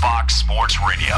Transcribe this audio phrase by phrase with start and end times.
[0.00, 1.16] Fox Sports Radio.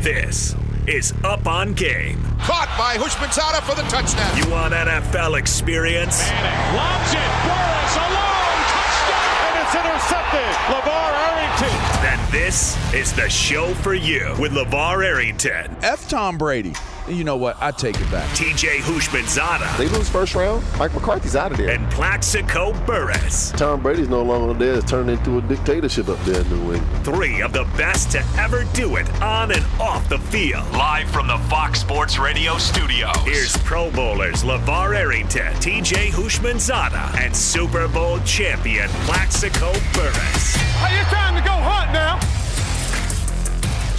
[0.00, 0.54] This
[0.86, 2.22] is Up on Game.
[2.40, 4.36] Caught by Houshmandzadeh for the touchdown.
[4.36, 6.28] You want NFL experience?
[6.28, 7.32] Manning lobs it.
[7.48, 8.60] Burress alone.
[8.68, 9.40] Touchdown.
[9.46, 10.52] And it's intercepted.
[10.68, 11.76] LaVar Arrington.
[12.02, 15.76] Then this is the show for you with LaVar Arrington.
[15.82, 16.08] F.
[16.08, 16.74] Tom Brady.
[17.08, 17.56] You know what?
[17.60, 18.28] I take it back.
[18.36, 19.78] TJ Houshmandzadeh.
[19.78, 20.64] They lose first round.
[20.76, 21.70] Mike McCarthy's out of there.
[21.70, 23.52] And Plaxico Burress.
[23.52, 24.74] Tom Brady's no longer there.
[24.78, 27.04] It's turned into a dictatorship up there in New England.
[27.04, 30.68] Three of the best to ever do it on and off the field.
[30.72, 33.16] Live from the Fox Sports Radio studios.
[33.24, 40.56] Here's Pro Bowlers LaVar Arrington, TJ Houshmandzadeh, and Super Bowl champion Plaxico Burress.
[40.56, 42.35] Hey, it's time to go hunt now.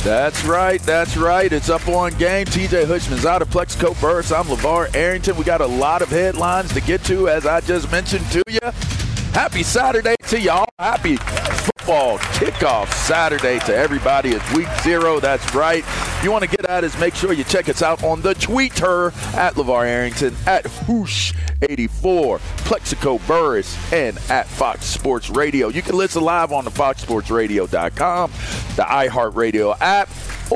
[0.04, 0.82] That's right.
[0.82, 1.52] That's right.
[1.52, 2.46] It's up on game.
[2.46, 4.32] TJ Hushman's out of Plaxico Burress.
[4.32, 5.36] I'm LaVar Arrington.
[5.36, 8.60] We got a lot of headlines to get to, as I just mentioned to you.
[9.34, 10.70] Happy Saturday to y'all.
[10.80, 14.30] Happy football kickoff Saturday to everybody.
[14.30, 15.20] It's week zero.
[15.20, 15.84] That's right.
[16.18, 18.34] If you want to get at us, make sure you check us out on the
[18.34, 25.68] Twitter at LaVar Arrington, at Hoosh84, Plaxico Burress, and at Fox Sports Radio.
[25.68, 30.10] You can listen live on the foxsportsradio.com, the iHeartRadio app,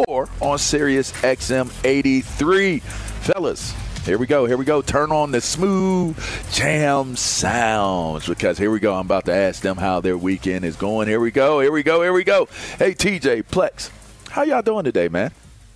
[0.08, 2.80] or on Sirius XM 83.
[2.80, 4.48] Fellas, here we go.
[4.48, 4.82] Here we go.
[4.82, 6.18] Turn on the smooth
[6.52, 8.96] jam sounds because here we go.
[8.96, 11.08] I'm about to ask them how their weekend is going.
[11.08, 11.60] Here we go.
[11.60, 12.02] Here we go.
[12.02, 12.48] Here we go.
[12.80, 13.92] Hey, TJ Plex,
[14.32, 15.32] how y'all doing today, man?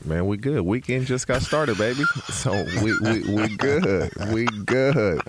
[0.06, 0.62] Man, we good.
[0.62, 2.04] Weekend just got started, baby.
[2.30, 2.52] So
[2.84, 4.12] we we, we good.
[4.32, 5.22] We good.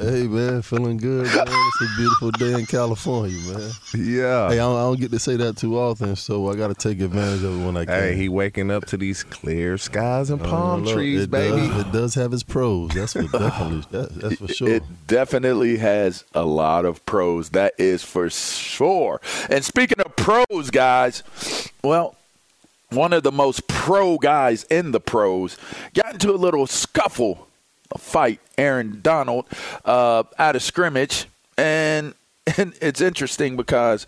[0.00, 1.26] Hey man, feeling good.
[1.26, 1.46] Man.
[1.46, 3.70] It's a beautiful day in California, man.
[3.94, 4.48] Yeah.
[4.48, 6.74] Hey, I don't, I don't get to say that too often, so I got to
[6.74, 7.94] take advantage of it when I can.
[7.94, 11.68] Hey, he waking up to these clear skies and palm Uh, look, trees, it baby.
[11.68, 12.90] Does, it does have its pros.
[12.90, 13.84] That's for definitely.
[13.92, 14.68] That, that's for sure.
[14.68, 17.50] It definitely has a lot of pros.
[17.50, 19.20] That is for sure.
[19.48, 21.22] And speaking of pros, guys,
[21.84, 22.16] well,
[22.94, 25.56] one of the most pro guys in the pros
[25.94, 27.48] got into a little scuffle,
[27.92, 29.46] a fight, Aaron Donald,
[29.84, 31.26] uh, out of scrimmage.
[31.56, 32.14] And,
[32.58, 34.06] and it's interesting because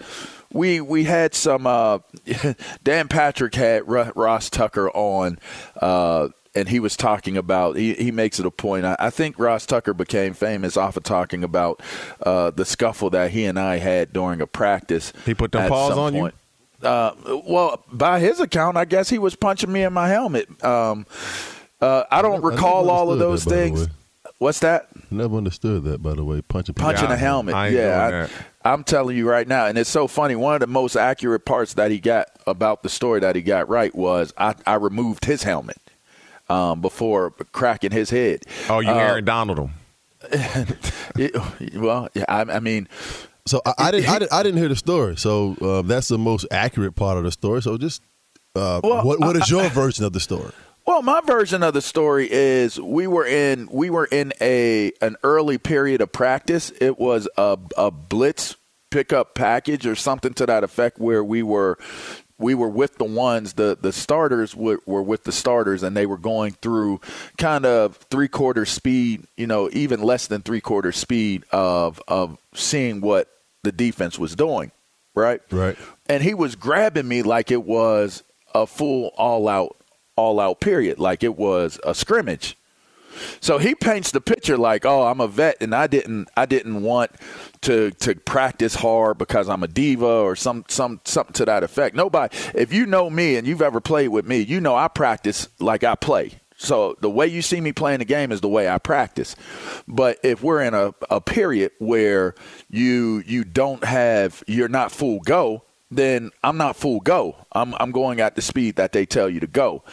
[0.52, 1.98] we we had some uh,
[2.82, 5.38] Dan Patrick had Ross Tucker on
[5.80, 8.86] uh, and he was talking about he, he makes it a point.
[8.86, 11.82] I, I think Ross Tucker became famous off of talking about
[12.22, 15.12] uh, the scuffle that he and I had during a practice.
[15.26, 16.34] He put them paws on point.
[16.34, 16.45] you.
[16.82, 17.12] Uh,
[17.46, 20.62] well, by his account, I guess he was punching me in my helmet.
[20.64, 21.06] Um,
[21.80, 23.88] uh, I don't I recall all of those that, things.
[24.38, 24.88] What's that?
[25.10, 26.42] Never understood that, by the way.
[26.42, 27.54] Punching punching a helmet.
[27.54, 28.28] I yeah,
[28.64, 30.36] I, am telling you right now, and it's so funny.
[30.36, 33.68] One of the most accurate parts that he got about the story that he got
[33.68, 35.78] right was I, I removed his helmet
[36.50, 38.44] um, before cracking his head.
[38.68, 39.70] Oh, you uh, Aaron Donald him?
[41.16, 42.88] it, well, yeah, I, I mean.
[43.46, 45.16] So I, I, didn't, I, didn't, I didn't hear the story.
[45.16, 47.62] So uh, that's the most accurate part of the story.
[47.62, 48.02] So just
[48.54, 50.52] uh, well, what, what is your version of the story?
[50.86, 55.16] Well, my version of the story is we were in we were in a an
[55.24, 56.72] early period of practice.
[56.80, 58.56] It was a a blitz
[58.90, 61.76] pickup package or something to that effect where we were
[62.38, 66.06] we were with the ones the the starters were, were with the starters and they
[66.06, 67.00] were going through
[67.36, 72.38] kind of three quarter speed you know even less than three quarter speed of of
[72.54, 73.28] seeing what
[73.66, 74.72] the defense was doing
[75.14, 75.76] right right
[76.08, 78.22] and he was grabbing me like it was
[78.54, 79.76] a full all out
[80.16, 82.56] all out period, like it was a scrimmage.
[83.40, 86.82] So he paints the picture like, oh, I'm a vet and I didn't I didn't
[86.82, 87.12] want
[87.62, 91.94] to to practice hard because I'm a diva or some some something to that effect.
[91.94, 95.48] Nobody if you know me and you've ever played with me, you know I practice
[95.60, 96.32] like I play.
[96.56, 99.36] So the way you see me playing the game is the way I practice.
[99.86, 102.34] But if we're in a, a period where
[102.70, 107.36] you you don't have you're not full go, then I'm not full go.
[107.52, 109.84] I'm I'm going at the speed that they tell you to go.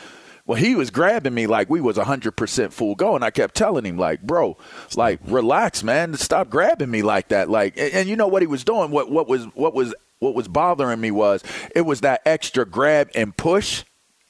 [0.46, 3.86] Well, he was grabbing me like we was 100% full go, and I kept telling
[3.86, 4.58] him like, bro,
[4.98, 7.50] like relax, man, stop grabbing me like that.
[7.50, 8.92] Like, and, and you know what he was doing?
[8.92, 11.44] What what was what was what was bothering me was
[11.76, 13.84] it was that extra grab and push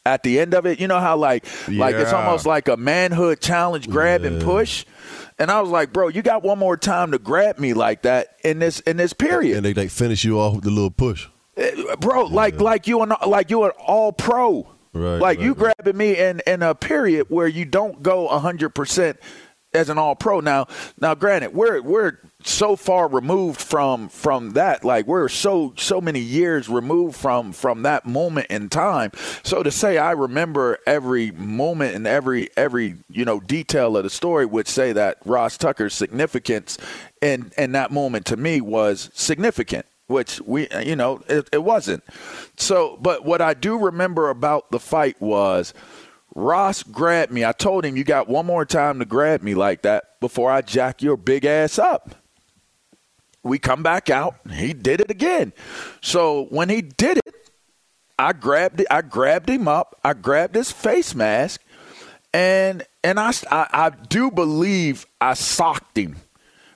[0.06, 0.80] at the end of it.
[0.80, 1.80] You know how like yeah.
[1.80, 4.28] like it's almost like a manhood challenge, grab yeah.
[4.28, 4.86] and push.
[5.40, 8.38] And I was like, bro, you got one more time to grab me like that
[8.44, 9.58] in this in this period.
[9.58, 11.28] And they like finish you off with a little push.
[11.58, 14.70] Eh, bro, like like you and like you an all pro.
[14.96, 18.70] Right, like right, you grabbing me in in a period where you don't go hundred
[18.70, 19.20] percent
[19.74, 20.40] as an all pro.
[20.40, 20.68] Now
[21.00, 26.20] now granted, we're we're so far removed from from that like we're so so many
[26.20, 29.10] years removed from from that moment in time
[29.44, 34.10] so to say i remember every moment and every every you know detail of the
[34.10, 36.78] story would say that ross tucker's significance
[37.22, 42.04] in in that moment to me was significant which we, you know, it, it wasn't.
[42.58, 45.74] So, but what I do remember about the fight was
[46.36, 47.46] Ross grabbed me.
[47.46, 50.62] I told him, you got one more time to grab me like that before I
[50.62, 52.16] jack your big ass up.
[53.44, 54.36] We come back out.
[54.52, 55.54] He did it again.
[56.02, 57.36] So when he did it,
[58.18, 58.88] I grabbed it.
[58.90, 60.00] I grabbed him up.
[60.04, 61.62] I grabbed his face mask,
[62.34, 66.16] and and I, I, I do believe I socked him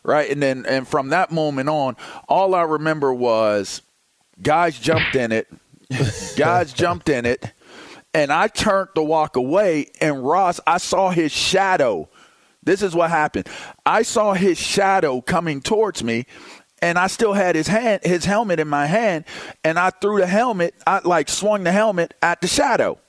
[0.07, 0.31] right?
[0.31, 1.95] And then and from that moment on,
[2.27, 3.83] all I remember was
[4.41, 5.47] guys jumped in it,
[6.35, 7.51] guys jumped in it,
[8.13, 12.09] and I turned to walk away, and Ross, I saw his shadow.
[12.63, 13.47] This is what happened.
[13.85, 16.25] I saw his shadow coming towards me,
[16.81, 19.25] and I still had his hand, his helmet in my hand,
[19.63, 20.75] and I threw the helmet.
[20.85, 22.99] I like swung the helmet at the shadow.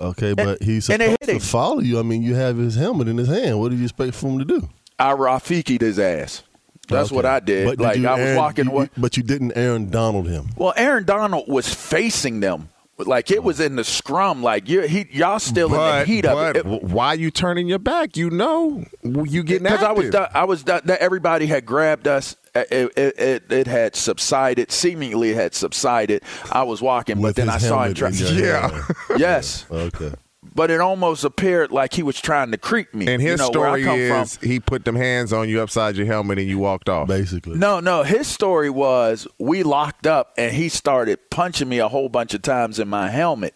[0.00, 1.98] Okay, but he's supposed to follow you.
[1.98, 3.58] I mean, you have his helmet in his hand.
[3.58, 4.68] What do you expect for him to do?
[4.98, 6.42] I Rafiki'd his ass.
[6.88, 7.16] That's okay.
[7.16, 7.66] what I did.
[7.66, 8.70] But like did I was Aaron, walking.
[8.70, 10.48] You, but you didn't Aaron Donald him.
[10.56, 12.68] Well, Aaron Donald was facing them.
[12.98, 14.42] Like it was in the scrum.
[14.42, 16.66] Like you, he, y'all still but, in the heat of it.
[16.66, 18.16] Why you turning your back?
[18.16, 20.64] You know, you getting because I was, I was.
[20.66, 22.36] Everybody had grabbed us.
[22.54, 24.72] It, it, it, it, had subsided.
[24.72, 26.24] Seemingly, it had subsided.
[26.50, 27.94] I was walking, With but then I saw him.
[28.34, 28.84] Yeah.
[29.16, 29.64] yes.
[29.70, 30.12] Okay
[30.58, 33.06] but it almost appeared like he was trying to creep me.
[33.06, 34.48] And his you know, story is from.
[34.48, 37.06] he put them hands on you upside your helmet and you walked off.
[37.06, 38.02] Basically, no, no.
[38.02, 42.42] His story was we locked up and he started punching me a whole bunch of
[42.42, 43.54] times in my helmet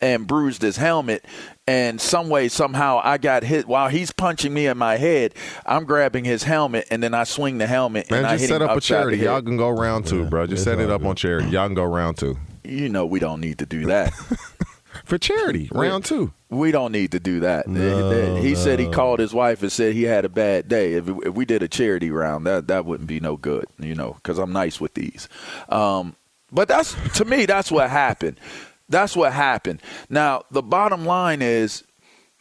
[0.00, 1.24] and bruised his helmet.
[1.68, 5.34] And some way, somehow, I got hit while he's punching me in my head.
[5.64, 8.10] I'm grabbing his helmet, and then I swing the helmet.
[8.10, 9.18] Man, and just I set up a charity.
[9.18, 10.48] Y'all can go round two, yeah, bro.
[10.48, 11.50] Just set it up on charity.
[11.50, 12.36] Y'all can go round two.
[12.64, 14.12] You know we don't need to do that.
[15.04, 15.68] for charity.
[15.72, 16.32] Round two.
[16.50, 17.66] We don't need to do that.
[17.66, 18.54] No, he no.
[18.54, 20.92] said he called his wife and said he had a bad day.
[20.94, 24.12] If, if we did a charity round, that that wouldn't be no good, you know,
[24.14, 25.28] because I'm nice with these.
[25.68, 26.14] Um,
[26.52, 28.38] but that's to me, that's what happened.
[28.88, 29.80] That's what happened.
[30.08, 31.82] Now the bottom line is,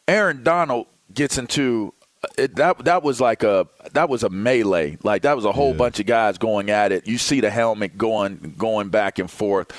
[0.07, 1.93] Aaron Donald gets into
[2.37, 4.97] it, that that was like a that was a melee.
[5.03, 5.77] Like that was a whole Yeah.
[5.77, 7.07] bunch of guys going at it.
[7.07, 9.71] You see the helmet going going back and forth.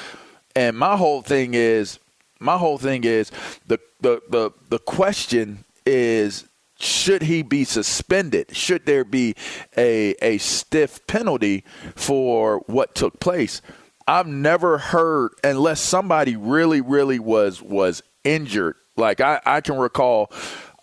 [0.57, 1.99] And my whole thing is
[2.41, 3.31] my whole thing is
[3.67, 6.47] the the the the question is
[6.79, 8.55] should he be suspended?
[8.55, 9.35] Should there be
[9.77, 11.65] a a stiff penalty
[11.95, 13.63] for what took place?
[14.07, 18.77] I've never heard unless somebody really really was was injured.
[18.97, 20.31] Like I, I can recall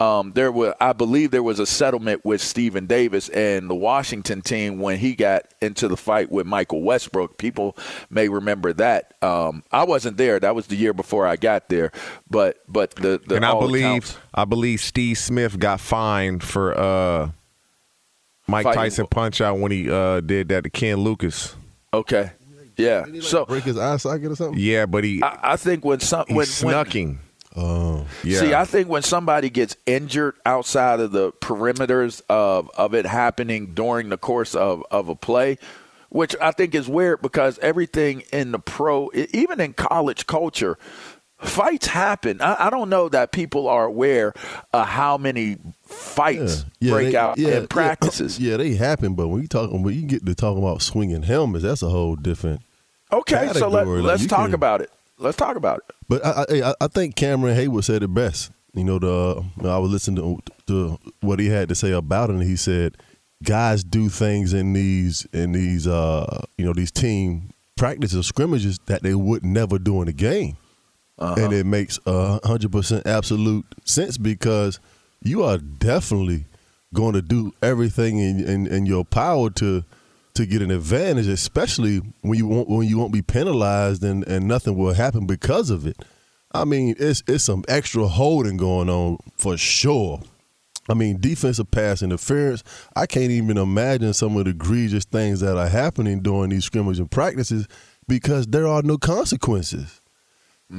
[0.01, 4.41] um, there was, I believe, there was a settlement with Stephen Davis and the Washington
[4.41, 7.37] team when he got into the fight with Michael Westbrook.
[7.37, 7.77] People
[8.09, 9.13] may remember that.
[9.21, 11.91] Um, I wasn't there; that was the year before I got there.
[12.27, 16.75] But but the, the and I believe accounts, I believe Steve Smith got fined for
[16.75, 17.29] uh,
[18.47, 18.81] Mike Fighting.
[18.81, 21.55] Tyson punch out when he uh, did that to Ken Lucas.
[21.93, 22.31] okay,
[22.75, 23.05] yeah.
[23.19, 24.59] So break his eye socket or something.
[24.59, 27.19] Yeah, but he I, I think when some he when, when snucking.
[27.55, 28.39] Oh, Yeah.
[28.39, 33.73] See, I think when somebody gets injured outside of the perimeters of, of it happening
[33.73, 35.57] during the course of, of a play,
[36.09, 40.77] which I think is weird because everything in the pro, even in college culture,
[41.39, 42.41] fights happen.
[42.41, 44.33] I, I don't know that people are aware
[44.73, 48.39] of how many fights break they- out yeah, in practices.
[48.39, 51.63] Yeah, they happen, but when you talk, when you get to talking about swinging helmets,
[51.63, 52.61] that's a whole different.
[53.11, 54.01] Okay, so let, category.
[54.01, 54.89] Like, let's you talk can- about it.
[55.17, 55.95] Let's talk about it.
[56.09, 58.51] But I, I, I think Cameron Heyward said it best.
[58.73, 62.33] You know, the I was listening to, to what he had to say about it,
[62.33, 62.97] and he said,
[63.43, 68.79] "Guys do things in these in these uh you know these team practices or scrimmages
[68.85, 70.57] that they would never do in a game."
[71.37, 74.79] and it makes a hundred percent absolute sense because
[75.21, 76.45] you are definitely
[76.93, 79.83] going to do everything in, in, in your power to
[80.33, 84.47] to get an advantage, especially when you won't when you won't be penalized and, and
[84.47, 85.97] nothing will happen because of it.
[86.53, 90.21] I mean, it's it's some extra holding going on for sure.
[90.89, 92.63] I mean, defensive pass interference.
[92.95, 96.99] I can't even imagine some of the egregious things that are happening during these scrimmages
[96.99, 97.67] and practices
[98.07, 100.01] because there are no consequences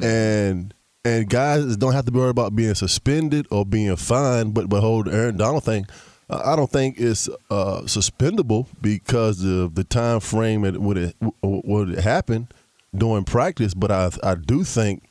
[0.01, 0.75] and
[1.05, 4.55] and guys don't have to be worried about being suspended or being fined.
[4.55, 5.87] But behold, the Aaron Donald thing,
[6.31, 11.93] I don't think it's uh, suspendable because of the time frame at when it when
[11.93, 12.55] it happened
[12.95, 13.75] during practice.
[13.75, 15.03] But I I do think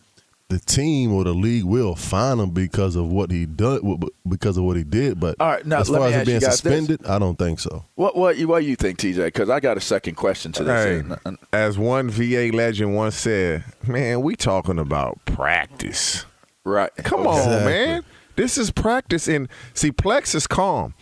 [0.52, 4.64] the team or the league will fine him because of what he done because of
[4.66, 5.20] what he did.
[5.20, 6.60] But All right, now, as far as ask it being you guys this.
[6.60, 7.86] suspended, I don't think so.
[7.96, 9.26] What what you what you think, TJ?
[9.26, 10.86] Because I got a second question to this.
[10.86, 16.26] Hey, And- and- as one VA legend once said, "Man, we talking about practice.
[16.66, 16.92] right.
[16.98, 18.04] Come on, man.
[18.36, 20.94] This is practice." And see, Plex is calm.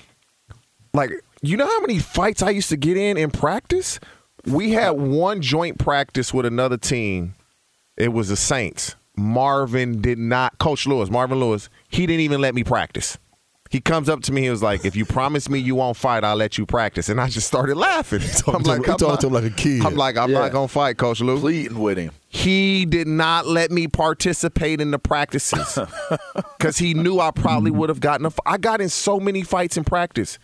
[0.93, 3.99] Like, you know how many fights I used to get in in practice?
[4.45, 7.35] We had one joint practice with another team.
[7.97, 8.95] It was the Saints.
[9.19, 10.57] Marvin did not.
[10.59, 13.17] Coach Lewis, Marvin Lewis, he didn't even let me practice.
[13.71, 14.41] He comes up to me.
[14.41, 17.21] He was like, "If you promise me you won't fight, I'll let you practice." And
[17.21, 18.19] I just started laughing.
[18.37, 19.85] Talking to him- he talking to him like a kid.
[19.85, 20.39] I'm like, I'm Yeah.
[20.39, 21.39] not gonna fight, Coach Lou.
[21.39, 22.11] Pleading with him.
[22.29, 25.77] He did not let me participate in the practices
[26.57, 28.29] because he knew I probably would have gotten a.
[28.29, 30.39] f- I got in so many fights in practice,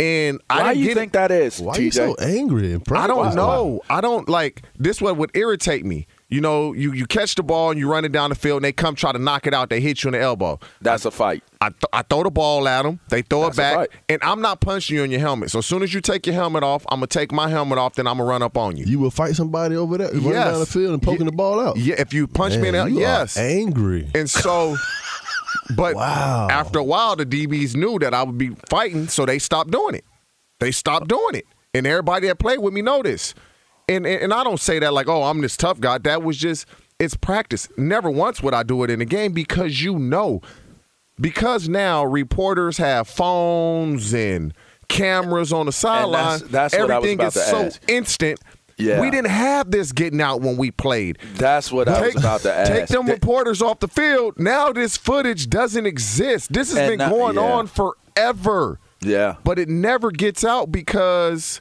[0.00, 1.78] and I Why didn't you get think that is, Why TJ?
[1.78, 3.34] are you so angry and I don't practice?
[3.36, 3.80] know.
[3.88, 5.00] I don't like this.
[5.00, 6.08] What would irritate me?
[6.30, 8.64] You know, you you catch the ball and you run it down the field, and
[8.64, 9.68] they come try to knock it out.
[9.68, 10.60] They hit you in the elbow.
[10.80, 11.42] That's a fight.
[11.60, 13.00] I, th- I throw the ball at them.
[13.08, 15.50] They throw That's it back, and I'm not punching you in your helmet.
[15.50, 17.96] So as soon as you take your helmet off, I'm gonna take my helmet off.
[17.96, 18.84] Then I'm gonna run up on you.
[18.86, 20.50] You will fight somebody over there, running Yes.
[20.52, 21.76] down the field and poking Ye- the ball out.
[21.76, 24.08] Yeah, if you punch me in the Man, you yes, are angry.
[24.14, 24.76] And so,
[25.76, 26.46] but Wow.
[26.48, 29.96] after a while, the DBs knew that I would be fighting, so they stopped doing
[29.96, 30.04] it.
[30.60, 33.34] They stopped doing it, and everybody that played with me noticed.
[33.34, 33.44] this.
[33.90, 35.98] And, and and I don't say that like, oh, I'm this tough guy.
[35.98, 36.66] That was just
[36.98, 37.68] it's practice.
[37.76, 40.40] Never once would I do it in a game because you know,
[41.20, 44.54] because now reporters have phones and
[44.88, 46.40] cameras on the sideline.
[46.50, 47.90] that's what I was Everything is so ask.
[47.90, 48.40] instant.
[48.76, 49.00] Yeah.
[49.00, 51.18] We didn't have this getting out when we played.
[51.34, 52.72] That's what I was about to ask.
[52.72, 54.38] Take them Th- reporters off the field.
[54.38, 56.52] Now this footage doesn't exist.
[56.52, 57.42] This has been now- going yeah.
[57.42, 58.78] on forever.
[59.02, 59.36] Yeah.
[59.44, 61.60] But it never gets out because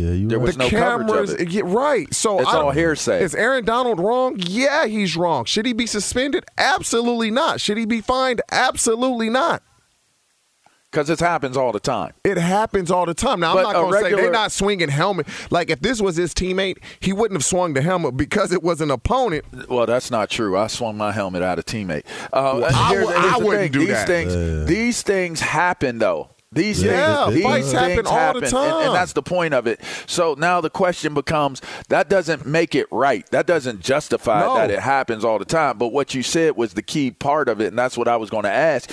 [0.00, 0.46] Yeah, you There right.
[0.46, 1.48] was the no coverage of cameras it.
[1.50, 2.12] get right.
[2.14, 3.22] So It's I don't- all hearsay.
[3.22, 4.36] Is Aaron Donald wrong?
[4.38, 5.44] Yeah, he's wrong.
[5.44, 6.44] Should he be suspended?
[6.58, 7.60] Absolutely not.
[7.60, 8.40] Should he be fined?
[8.50, 9.62] Absolutely not.
[10.90, 12.14] Because it happens all the time.
[12.24, 13.38] It happens all the time.
[13.38, 15.28] Now But I'm not going to say they're not swinging helmet.
[15.48, 18.80] Like if this was his teammate, he wouldn't have swung the helmet because it was
[18.80, 19.44] an opponent.
[19.68, 20.58] Well, that's not true.
[20.58, 22.02] I swung my helmet at a teammate.
[22.32, 23.06] Uh, Well, I here's-
[23.38, 23.70] the wouldn't thing.
[23.72, 24.06] do these that.
[24.08, 26.30] Things, These things happen, though.
[26.52, 28.86] These Yeah, things, these fights happen things all the happen, and- time.
[28.86, 29.80] and that's the point of it.
[30.08, 33.24] So now the question becomes: that doesn't make it right.
[33.30, 34.56] That doesn't justify No.
[34.56, 35.78] that it happens all the time.
[35.78, 38.30] But what you said was the key part of it, and that's what I was
[38.30, 38.90] going to ask: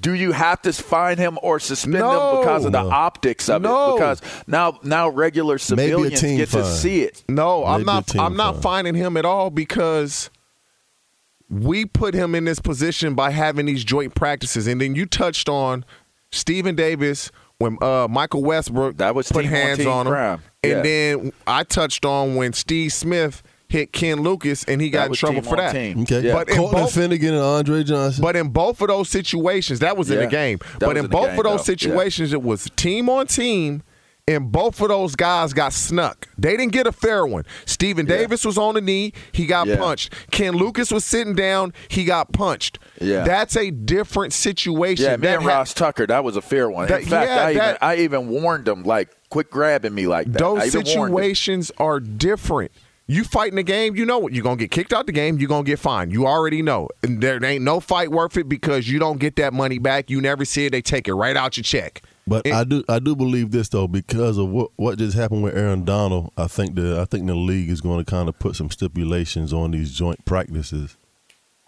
[0.00, 2.32] Do you have to fine him or suspend No.
[2.32, 2.90] him because of the No.
[2.90, 3.90] optics of No.
[3.90, 3.94] it?
[3.98, 7.22] Because now, now regular civilians team get to see it.
[7.28, 8.12] No, I'm not.
[8.18, 8.62] I'm not foul.
[8.62, 10.30] finding him at all because
[11.48, 14.66] we put him in this position by having these joint practices.
[14.66, 15.84] And then you touched on
[16.32, 20.12] Stephen Davis when uh, Michael Westbrook that was put team hands on him.
[20.12, 20.42] crime.
[20.62, 20.82] And Yeah.
[20.82, 25.14] then I touched on when Steve Smith hit Ken Lucas and he That got in
[25.14, 25.72] trouble for that.
[25.72, 26.02] team.
[26.02, 26.20] Okay.
[26.22, 26.32] Yeah.
[26.34, 28.22] But in Cortland both- Finnegan and Andre Johnson.
[28.22, 30.58] But in both of those situations, that was in the game.
[30.78, 31.72] That but in in both game, of those though.
[31.72, 31.78] Yeah.
[31.78, 33.82] situations, it was team on team,
[34.28, 36.28] and both of those guys got snuck.
[36.36, 37.44] They didn't get a fair one.
[37.64, 38.18] Stephen Yeah.
[38.18, 39.76] Davis was on the knee, he got Yeah.
[39.78, 40.12] punched.
[40.30, 42.78] Ken Lucas was sitting down, he got punched.
[43.00, 43.24] Yeah.
[43.24, 45.04] That's a different situation.
[45.06, 46.88] Yeah, That ha- Ross Tucker, that was a fair one.
[46.88, 50.30] That- In fact, yeah, I, even, I even warned him, like, quit grabbing me like
[50.32, 50.38] that.
[50.38, 51.16] Those even warned him.
[51.16, 52.70] situations are different.
[53.10, 55.38] You fight in the game, you know what you're gonna get kicked out the game.
[55.38, 56.12] You're gonna get fined.
[56.12, 56.88] You already know.
[57.02, 60.10] And there ain't no fight worth it because you don't get that money back.
[60.10, 60.72] You never see it.
[60.72, 62.02] They take it right out your check.
[62.28, 65.42] But It- I do I do believe this though because of what what just happened
[65.42, 66.32] with Aaron Donald.
[66.36, 69.52] I think the I think the league is going to kind of put some stipulations
[69.52, 70.96] on these joint practices.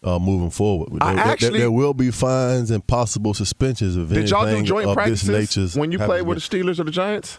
[0.02, 4.30] Uh, moving forward, there, there- actually- there will be fines and possible suspensions of Did
[4.30, 5.78] y'all do joint of practices this nature.
[5.78, 7.38] when you played with the Steelers or the Giants?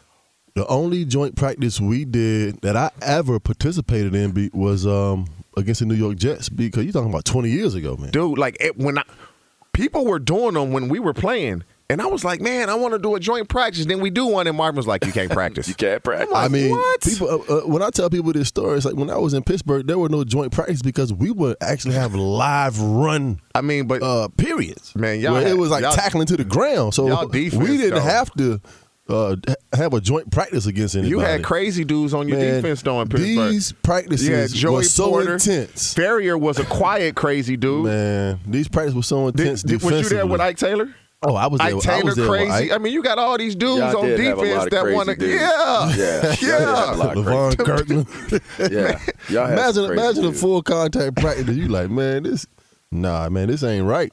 [0.53, 5.25] The only joint practice we did that I ever participated in be, was um,
[5.57, 8.11] against the New York Jets because you're talking about 20 years ago, man.
[8.11, 9.03] Dude, like it, when I,
[9.73, 12.93] people were doing them when we were playing, and I was like, man, I want
[12.93, 13.85] to do a joint practice.
[13.85, 15.67] Then we do one, and Marvin was like, you can't practice.
[15.67, 16.27] You can't practice.
[16.29, 17.01] I'm like, I mean, what?
[17.01, 17.29] people.
[17.29, 19.85] Uh, uh, when I tell people this story, it's like when I was in Pittsburgh,
[19.85, 24.01] there were no joint practice because we would actually have live run I mean, but
[24.01, 24.95] uh, periods.
[24.95, 26.93] Man, y'all where had- it was like tackling to the ground.
[26.93, 28.01] So defense, we didn't though.
[28.01, 28.61] have to
[29.09, 29.35] uh,
[29.73, 31.09] have a joint practice against anybody.
[31.09, 33.51] you had crazy dudes on your Man, defense though in Pittsburgh.
[33.51, 35.33] These practices you had Joey were so Porter.
[35.33, 35.93] intense.
[35.93, 37.85] Farrior was a quiet, crazy dude.
[37.85, 39.63] Man, these practices were so intense.
[39.63, 40.39] did, was you there with.
[40.39, 40.93] Ike Taylor?
[41.23, 41.67] Oh, I was there.
[41.67, 42.51] I Taylor was there crazy.
[42.51, 42.71] Ike.
[42.71, 44.93] I mean, you got all these dudes Y'all on did have a lot defense that
[44.93, 45.15] want to.
[45.15, 45.41] dudes.
[45.41, 48.41] Yeah, Yeah, y'all did have a LeVon Kirkland.
[48.71, 48.99] Yeah.
[49.29, 51.55] Y'all had imagine some crazy imagine a full contact practice.
[51.55, 52.47] You like, man, this
[52.91, 54.11] nah, man, this ain't right.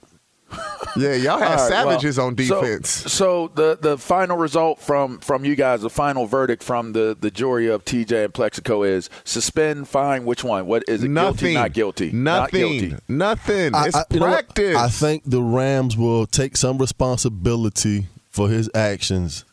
[0.97, 1.15] yeah.
[1.15, 2.89] Y'all had All right, savages well, on defense.
[2.91, 7.31] So, the the final result from from you guys, the final verdict from the the
[7.31, 10.25] jury of TJ and Plaxico is suspend, fine.
[10.25, 10.67] Which one?
[10.67, 11.09] What is it?
[11.11, 11.55] Nothing.
[11.55, 12.13] Guilty, not guilty.
[12.13, 12.15] Nothing.
[12.15, 12.97] Not guilty.
[13.09, 13.75] Nothing.
[13.75, 14.77] I- it's I- you know practice.
[14.77, 19.45] I think the Rams will take some responsibility for his actions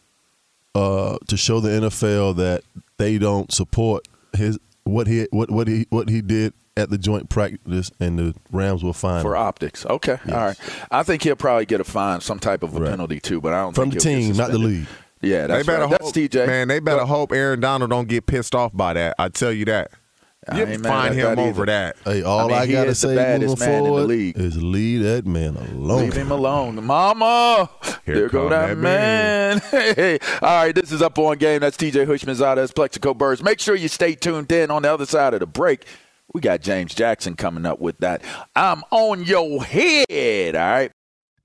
[0.75, 2.63] uh, to show the NFL that
[2.97, 7.29] they don't support his what he what what he what he did at the joint
[7.29, 9.41] practice, and the Rams will find For him.
[9.41, 10.57] optics, okay, all right.
[10.91, 12.89] I think he'll probably get a fine, some type of a Right.
[12.91, 14.61] penalty too, but I don't from think the team, not the suspended.
[14.79, 14.87] league.
[15.21, 15.89] Yeah, that's they better right.
[15.91, 16.45] hope, That's TJ.
[16.47, 19.15] Man, they better Go- hope Aaron Donald don't get pissed off by that.
[19.17, 19.89] I tell you that.
[20.47, 21.65] I You ain't mad find him that over either.
[21.65, 21.95] that.
[22.05, 24.03] Hey, all I I, mean, he gotta is the say moving man in the forward
[24.07, 24.37] league.
[24.37, 26.01] is leave that man alone.
[26.03, 26.83] Leave him alone.
[26.85, 27.67] Mama.
[28.05, 29.61] Here there go come that that man.
[29.71, 31.61] Hey, all right, this is Up On Game.
[31.61, 32.57] That's TJ Houshmandzadeh.
[32.57, 33.41] That's Plaxico Burress.
[33.41, 35.85] Make sure you stay tuned in on the other side of the break.
[36.35, 38.21] We got James Jackson coming up with that.
[38.57, 40.91] I'm on your head, all right?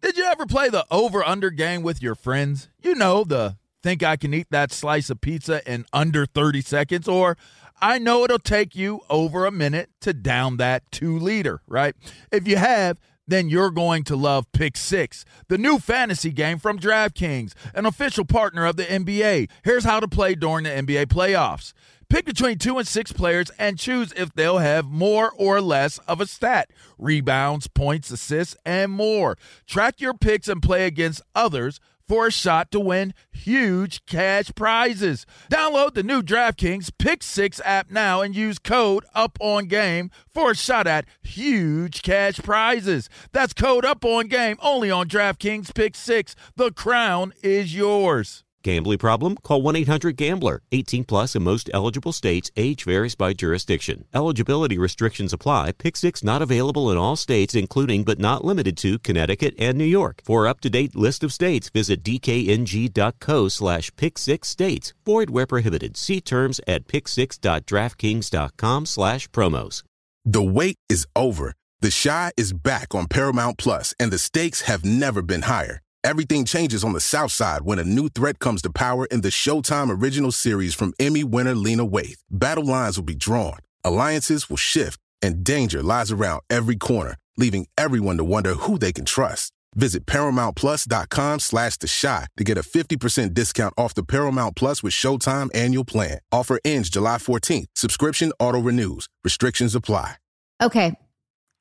[0.03, 2.70] Did you ever play the over under game with your friends?
[2.83, 7.07] You know, the think I can eat that slice of pizza in under 30 seconds,
[7.07, 7.37] or
[7.81, 11.94] I know it'll take you over a minute to down that two liter, right?
[12.33, 12.98] If you have,
[13.29, 18.24] then you're going to love Pick Six, the new fantasy game from DraftKings, an official
[18.24, 19.50] partner of the NBA.
[19.62, 21.72] Here's how to play during the NBA playoffs.
[22.11, 26.20] Pick between two and six players and choose if they'll have more or less of
[26.20, 26.68] a stat
[26.99, 29.38] rebounds, points, assists, and more.
[29.64, 35.25] Track your picks and play against others for a shot to win huge cash prizes.
[35.53, 40.88] Download the new DraftKings Pick 6 app now and use code UPONGAME for a shot
[40.88, 43.09] at huge cash prizes.
[43.31, 46.35] That's code UPONGAME only on DraftKings Pick 6.
[46.57, 48.42] The crown is yours.
[48.62, 49.37] Gambling problem?
[49.37, 50.62] Call 1 800 Gambler.
[50.73, 52.51] 18 plus in most eligible states.
[52.57, 54.05] Age varies by jurisdiction.
[54.12, 55.73] Eligibility restrictions apply.
[55.73, 59.85] Pick six not available in all states, including but not limited to Connecticut and New
[59.85, 60.20] York.
[60.25, 64.92] For up to date list of states, visit dkng.co slash pick six states.
[65.07, 65.96] Void where prohibited.
[65.96, 69.83] See terms at pick6.draftkings.com slash promos.
[70.25, 71.55] The wait is over.
[71.81, 75.81] The Chi is back on Paramount Plus, and the stakes have never been higher.
[76.02, 79.28] Everything changes on the South Side when a new threat comes to power in the
[79.28, 82.22] Showtime original series from Emmy winner Lena Waithe.
[82.30, 87.66] Battle lines will be drawn, alliances will shift, and danger lies around every corner, leaving
[87.76, 89.52] everyone to wonder who they can trust.
[89.74, 94.94] Visit ParamountPlus.com slash The Chi to get a 50% discount off the Paramount Plus with
[94.94, 96.20] Showtime annual plan.
[96.32, 97.66] Offer ends July 14th.
[97.76, 99.06] Subscription auto-renews.
[99.22, 100.14] Restrictions apply.
[100.62, 100.96] Okay.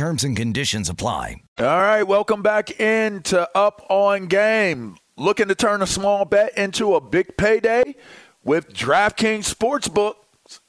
[0.00, 1.42] Terms and conditions apply.
[1.58, 4.96] All right, welcome back into Up on Game.
[5.18, 7.94] Looking to turn a small bet into a big payday
[8.42, 10.14] with DraftKings Sportsbook.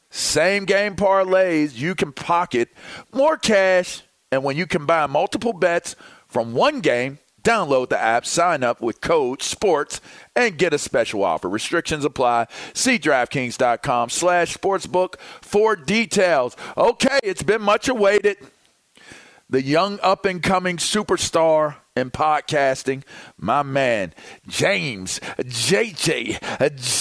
[0.10, 2.74] Same game parlays, you can pocket
[3.14, 4.04] more cash.
[4.34, 5.96] And when you combine multiple bets
[6.28, 10.02] from one game, download the app, sign up with code SPORTS,
[10.36, 11.48] and get a special offer.
[11.48, 12.48] Restrictions apply.
[12.74, 16.58] See DraftKings.com slash sportsbook for details.
[16.76, 18.36] Okay, it's been much awaited
[19.52, 23.04] the young up and coming superstar in podcasting,
[23.38, 24.14] my man,
[24.48, 26.40] James JJ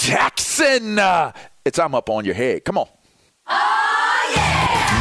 [0.05, 0.99] Jackson.
[0.99, 1.31] Uh,
[1.65, 2.65] it's I'm up on your head.
[2.65, 2.87] Come on.
[3.47, 4.99] Oh, yeah!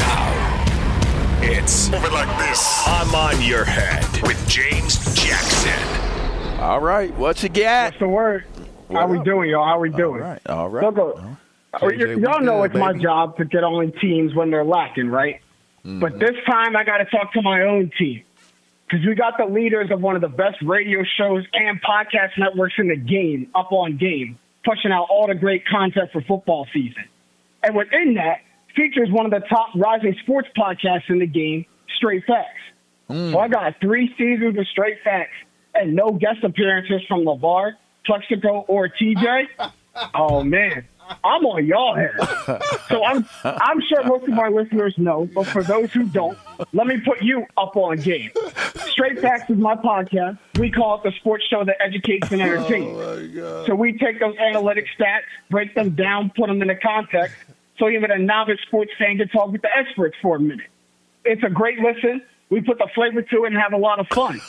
[1.42, 2.82] Now, it's over like this.
[2.86, 6.60] I'm on your head with James Jackson.
[6.60, 7.92] All right, what you got?
[7.92, 8.44] What's the word?
[8.92, 9.64] How we doing, y'all?
[9.64, 10.22] How we doing?
[10.22, 10.94] All right, all right.
[10.94, 11.18] Look,
[11.74, 15.08] uh, JJ, y'all know good, it's my job to get on teams when they're lacking,
[15.08, 15.40] right?
[15.84, 18.22] But this time I got to talk to my own team
[18.88, 22.74] because we got the leaders of one of the best radio shows and podcast networks
[22.78, 27.04] in the game up on game, pushing out all the great content for football season.
[27.62, 28.40] And within that,
[28.76, 31.66] features one of the top rising sports podcasts in the game,
[31.96, 32.60] Straight Facts.
[33.08, 33.32] Hmm.
[33.32, 35.34] So I got three seasons of Straight Facts
[35.74, 37.74] and no guest appearances from LaVar,
[38.06, 39.46] Plaxico, or TJ.
[40.14, 40.86] Oh man,
[41.24, 42.12] I'm on y'all head.
[42.88, 46.36] So I'm I'm sure most of my listeners know, but for those who don't,
[46.72, 48.30] let me put you up on game.
[48.88, 50.38] Straight Facts is my podcast.
[50.58, 53.66] We call it the sports show that educates and oh, entertains.
[53.66, 57.36] So we take those analytic stats, break them down, put them into context,
[57.78, 60.68] so even a novice sports fan can talk with the experts for a minute.
[61.24, 62.22] It's a great listen.
[62.50, 64.40] We put the flavor to it and have a lot of fun,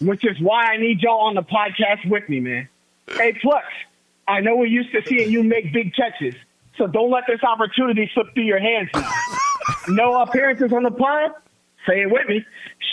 [0.00, 2.68] which is why I need y'all on the podcast with me, man.
[3.08, 3.62] Hey, Plex,
[4.28, 6.34] I know we're used to seeing you make big catches,
[6.76, 8.90] so don't let this opportunity slip through your hands
[9.88, 11.32] no appearances on the pod?
[11.86, 12.44] Say it with me.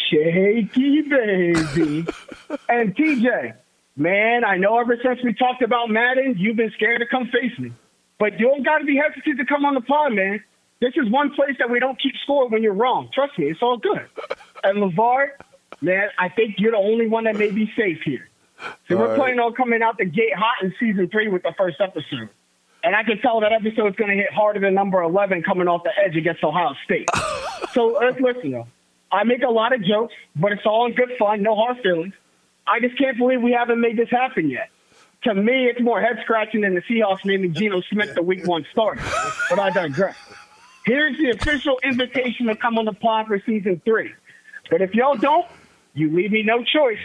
[0.09, 2.05] Shaky baby.
[2.69, 3.53] and TJ,
[3.95, 7.57] man, I know ever since we talked about Madden, you've been scared to come face
[7.59, 7.71] me.
[8.17, 10.41] But you don't got to be hesitant to come on the pod, man.
[10.79, 13.09] This is one place that we don't keep score when you're wrong.
[13.13, 14.07] Trust me, it's all good.
[14.63, 15.27] And LeVar,
[15.81, 18.29] man, I think you're the only one that may be safe here.
[18.87, 19.17] So All we're right.
[19.17, 22.29] planning on coming out the gate hot in season three with the first episode.
[22.83, 25.83] And I can tell that episode's going to hit harder than number 11 coming off
[25.83, 27.09] the edge against Ohio State.
[27.73, 28.67] so let's listen, though.
[29.11, 32.13] I make a lot of jokes, but it's all in good fun, no hard feelings.
[32.67, 34.69] I just can't believe we haven't made this happen yet.
[35.23, 38.65] To me, it's more head scratching than the Seahawks naming Geno Smith the week one
[38.71, 39.01] starter.
[39.49, 40.15] But I digress.
[40.85, 44.13] Here's the official invitation to come on the pod for season three.
[44.69, 45.47] But if y'all don't,
[45.95, 46.99] you leave me no choice.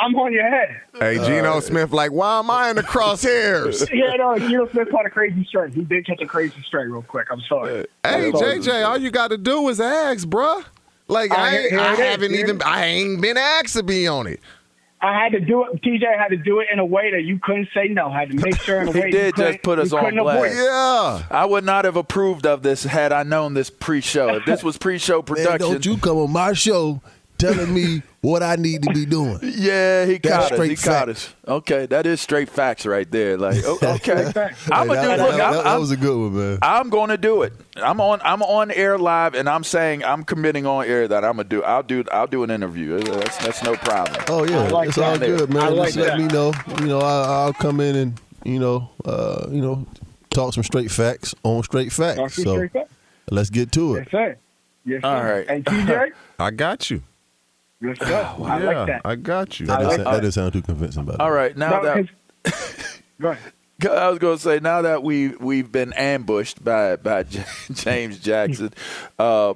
[0.00, 0.80] I'm on your head.
[0.98, 3.88] Hey, Geno Smith, like, why am I in the crosshairs?
[3.92, 5.72] yeah, no, Geno Smith caught a crazy strike.
[5.72, 7.26] He did catch a crazy strike real quick.
[7.30, 7.86] I'm sorry.
[8.04, 8.58] Hey, I'm sorry.
[8.60, 10.64] JJ, all you got to do is ask, bruh.
[11.08, 12.62] Like, Uh, I, here- ain't, I haven't here it even.
[12.62, 14.40] I ain't been asked to be on it.
[15.00, 15.80] I had to do it.
[15.82, 18.08] TJ had to do it in a way that you couldn't say no.
[18.10, 20.04] I had to make sure in a way He did couldn't- just put us on
[20.04, 20.56] couldn't avoid blast.
[20.56, 21.22] Yeah.
[21.38, 24.34] I would not have approved of this had I known this pre-show.
[24.36, 27.00] If this was pre-show Man, production, don't you come on my show
[27.38, 29.38] telling me what I need to be doing.
[29.42, 30.52] yeah, he That's caught us.
[30.52, 31.34] straight He caught us.
[31.46, 33.36] Okay, that is straight facts right there.
[33.38, 34.12] Like, o- okay,
[34.72, 35.22] I'm gonna that, do.
[35.22, 36.58] Look, that- I'm, that- that was a good one, man.
[36.62, 37.52] I'm going to do it.
[37.76, 38.20] I'm on.
[38.24, 41.62] I'm on air live, and I'm saying I'm committing on air that I'm gonna do.
[41.62, 42.04] I'll do.
[42.10, 42.98] I'll do an interview.
[43.00, 44.22] That's, that's no problem.
[44.28, 45.26] Oh yeah, like it's all that.
[45.26, 45.76] good, man.
[45.76, 46.52] Like Just let me know.
[46.80, 49.86] You know, I, I'll come in and you know, uh, you know,
[50.30, 52.16] talk some straight facts on straight facts.
[52.18, 52.92] Talk so straight facts.
[53.30, 53.98] let's get to it.
[54.00, 54.36] Yes, sir.
[54.84, 55.08] Yes, sir.
[55.08, 55.46] All right.
[55.48, 57.02] And TJ, I got you.
[57.80, 58.06] Let's go.
[58.44, 59.02] I yeah, like that.
[59.04, 59.66] I got you.
[59.66, 60.32] That, doesn't, like that that.
[60.32, 61.36] sound too convincing, by All right, All way.
[61.38, 62.08] right, now No, that
[62.44, 63.52] 'cause- Go ahead.
[63.88, 67.22] I was going to say now that we we've been ambushed by by
[67.72, 68.72] James Jackson,
[69.20, 69.54] uh,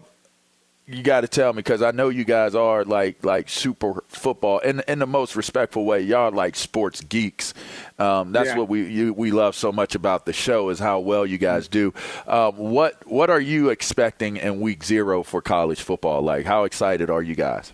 [0.87, 4.61] you got to tell me because I know you guys are like like super football
[4.61, 6.03] in in the most respectful way.
[6.03, 7.53] Y'all are like sports geeks.
[7.99, 8.59] Um, that's Yeah.
[8.59, 11.67] what we you, we love so much about the show is how well you guys
[11.67, 11.93] do.
[12.29, 16.23] Um, what what are you expecting in week zero for college football?
[16.23, 17.73] Like how excited are you guys?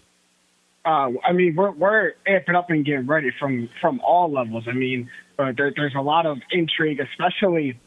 [0.88, 4.64] Uh, I mean, we're we're amping up and getting ready from from all levels.
[4.66, 7.79] I mean, uh, there, there's a lot of intrigue, especially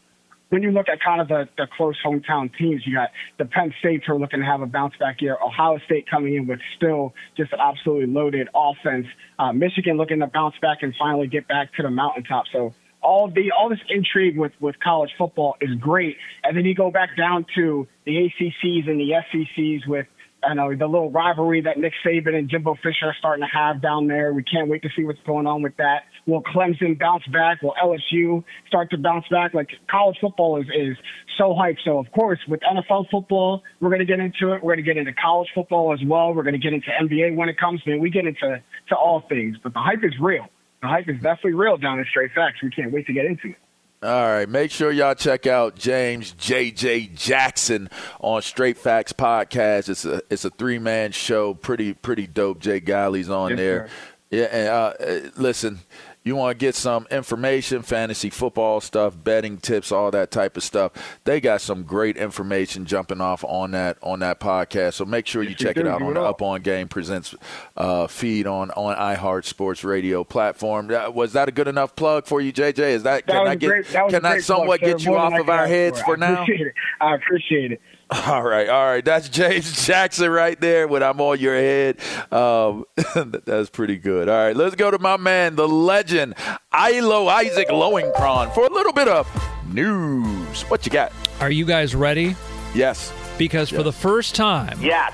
[0.50, 2.84] when you look at kind of the, the close hometown teams.
[2.86, 3.10] You got
[3.40, 5.36] the Penn States who are looking to have a bounce back year.
[5.44, 9.08] Ohio State coming in with still just an absolutely loaded offense.
[9.40, 12.46] Uh, Michigan looking to bounce back and finally get back to the mountaintop.
[12.54, 16.18] So all the all this intrigue with with college football is great.
[16.44, 20.06] And then you go back down to the ACCs and the SECs with
[20.44, 23.82] I know the little rivalry that Nick Saban and Jimbo Fisher are starting to have
[23.82, 24.34] down there.
[24.34, 26.04] We can't wait to see what's going on with that.
[26.26, 27.62] Will Clemson bounce back?
[27.62, 29.54] Will LSU start to bounce back?
[29.54, 30.98] Like college football is is
[31.38, 31.78] so hyped.
[31.86, 34.64] So of course, with NFL football, we're going to get into it.
[34.64, 36.34] We're going to get into college football as well.
[36.34, 37.82] We're going to get into NBA when it comes.
[37.86, 39.58] Man, we get into to all things.
[39.62, 40.48] But the hype is real.
[40.82, 42.58] The hype is definitely real down in Straight Facts.
[42.64, 43.58] We can't wait to get into it.
[44.04, 47.88] All right, make sure y'all check out James JJ Jackson
[48.20, 49.90] on Straight Facts podcast.
[49.90, 52.60] It's a it's a three man show, pretty pretty dope.
[52.60, 53.88] Jay Galley's on Yes, there.
[53.88, 53.94] sir.
[54.32, 55.82] Yeah, and uh, uh, listen,
[56.24, 60.64] you want to get some information, fantasy football stuff, betting tips, all that type of
[60.64, 60.92] stuff.
[61.24, 64.94] They got some great information jumping off on that on that podcast.
[64.94, 66.22] So make sure you check it out on it the.
[66.22, 67.34] Up On Game Presents
[67.76, 70.92] uh, feed on on iHeart Sports Radio platform.
[70.92, 72.80] Uh, Was that a good enough plug for you, JJ?
[72.80, 73.88] Is that, That can I get great.
[73.88, 76.18] That can I somewhat plug, get you off of our heads for.
[76.18, 76.44] for I now?
[76.44, 76.74] appreciate it.
[77.00, 77.82] I appreciate it.
[78.28, 79.06] All right, all right.
[79.06, 81.98] That's James Jackson right there when I'm on your head.
[82.30, 82.84] Um,
[83.46, 84.28] that's pretty good.
[84.28, 86.36] All right, let's go to my man, the legend,
[86.78, 89.28] Ilo Isaac Lowenkron, for a little bit of
[89.74, 90.64] news.
[90.64, 91.14] What you got?
[91.40, 92.36] Are you guys ready?
[92.76, 93.14] Yes.
[93.38, 95.14] Because for the first time, Yes.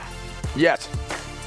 [0.55, 0.89] Yes.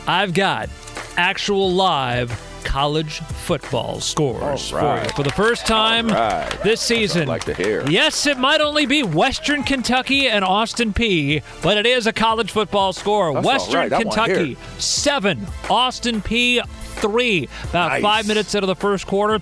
[0.06, 0.68] I've got
[1.16, 2.30] actual live
[2.64, 5.10] college football scores All for you.
[5.10, 6.48] For the first time right.
[6.62, 7.28] this season.
[7.28, 7.46] Like.
[7.58, 12.50] Yes, it might only be Western Kentucky and Austin Peay, but it is a college
[12.50, 13.32] football score.
[13.34, 13.92] That's Western right.
[13.92, 15.46] Kentucky, seven.
[15.68, 16.62] Austin Peay,
[16.96, 17.48] three.
[17.64, 18.02] About Nice.
[18.02, 19.40] five minutes into the first quarter.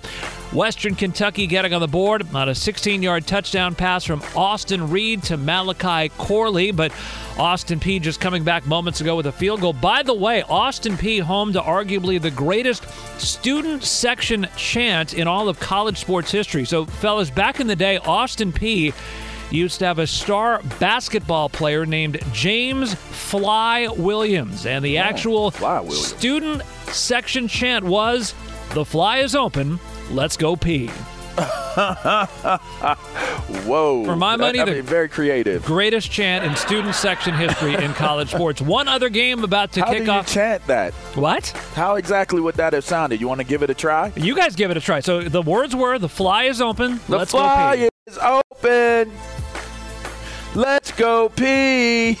[0.51, 5.21] Western Kentucky getting on the board on a 16 yard touchdown pass from Austin Reed
[5.23, 6.91] to Malachi Corley, but
[7.37, 9.73] Austin Peay just coming back moments ago with a field goal.
[9.73, 12.83] By the way, Austin Peay home to arguably the greatest
[13.19, 16.65] student section chant in all of college sports history.
[16.65, 18.93] So, fellas, back in the day, Austin Peay
[19.51, 25.51] used to have a star basketball player named James Fly Williams, and the oh, actual
[25.91, 28.33] student section chant was
[28.73, 29.79] "The fly is open,
[30.11, 30.89] let's go pee."
[33.65, 34.03] Whoa.
[34.03, 35.63] For my money, I the mean, very creative.
[35.63, 38.61] greatest chant in student section history in college sports.
[38.61, 40.27] One other game about to How kick off.
[40.27, 40.93] chant that?
[41.15, 41.47] What?
[41.75, 43.21] How exactly would that have sounded?
[43.21, 44.11] You want to give it a try?
[44.15, 44.99] You guys give it a try.
[44.99, 48.41] So the words were "The fly is open, The let's fly go pee." The Fly
[48.41, 48.43] is
[49.07, 49.38] open.
[50.55, 52.15] Let's go pee.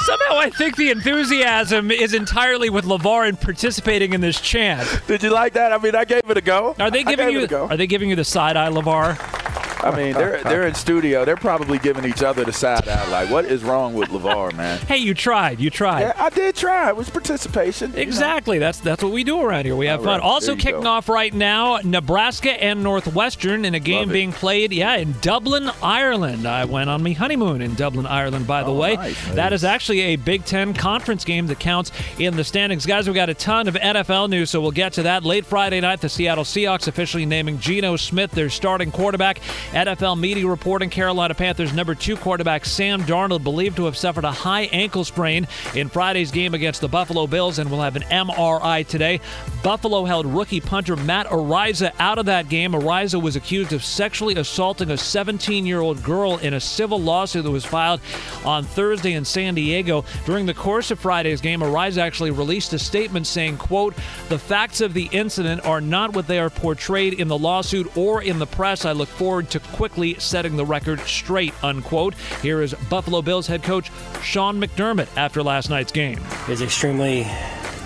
[0.00, 4.88] Somehow I think the enthusiasm is entirely with LaVar in participating in this chant.
[5.06, 5.72] Did you like that?
[5.72, 6.74] I mean, I gave it a go.
[6.78, 7.66] Are they giving you it a go.
[7.68, 9.67] Are they giving you the side eye, LaVar?
[9.92, 11.24] I mean, they're they're in studio.
[11.24, 13.08] They're probably giving each other the side eye.
[13.10, 14.78] Like, what is wrong with LaVar, man?
[14.80, 15.60] Hey, you tried.
[15.60, 16.00] You tried.
[16.00, 16.88] Yeah, I did try.
[16.88, 17.90] It was participation.
[17.90, 18.02] you know.
[18.02, 18.58] Exactly.
[18.58, 19.76] That's that's what we do around here.
[19.76, 20.20] We have All fun.
[20.20, 20.88] Also kicking go.
[20.90, 26.46] off right now, Nebraska and Northwestern in a game being played, yeah, in Dublin, Ireland.
[26.46, 28.96] I went on my honeymoon in Dublin, Ireland, by the Oh, way.
[28.96, 29.28] nice.
[29.34, 32.86] That is actually a Big Ten conference game that counts in the standings.
[32.86, 35.24] Guys, we got a ton of NFL news, so we'll get to that.
[35.24, 39.40] Late Friday night, the Seattle Seahawks officially naming Geno Smith their starting quarterback.
[39.78, 44.32] NFL media reporting Carolina Panthers number two quarterback Sam Darnold believed to have suffered a
[44.32, 48.84] high ankle sprain in Friday's game against the Buffalo Bills and will have an MRI
[48.84, 49.20] today.
[49.62, 52.72] Buffalo held rookie punter Matt Araiza out of that game.
[52.72, 57.44] Araiza was accused of sexually assaulting a 17 year old girl in a civil lawsuit
[57.44, 58.00] that was filed
[58.44, 60.04] on Thursday in San Diego.
[60.26, 63.94] During the course of Friday's game, Araiza actually released a statement saying, quote,
[64.28, 68.22] the facts of the incident are not what they are portrayed in the lawsuit or
[68.22, 68.84] in the press.
[68.84, 72.14] I look forward to quickly setting the record straight, unquote.
[72.42, 73.90] Here is Buffalo Bills head coach
[74.22, 76.20] Sean McDermott after last night's game.
[76.48, 77.26] is extremely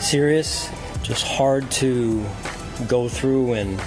[0.01, 0.69] serious,
[1.03, 2.25] just hard to
[2.89, 3.85] go through, and uh,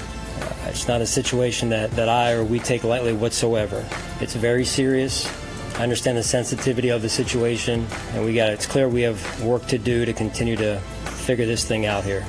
[0.68, 3.86] it's not a situation that, that I or we take lightly whatsoever.
[4.22, 5.30] It's very serious.
[5.78, 9.66] I understand the sensitivity of the situation, and we got it's clear we have work
[9.68, 12.26] to do to continue to figure this thing out here.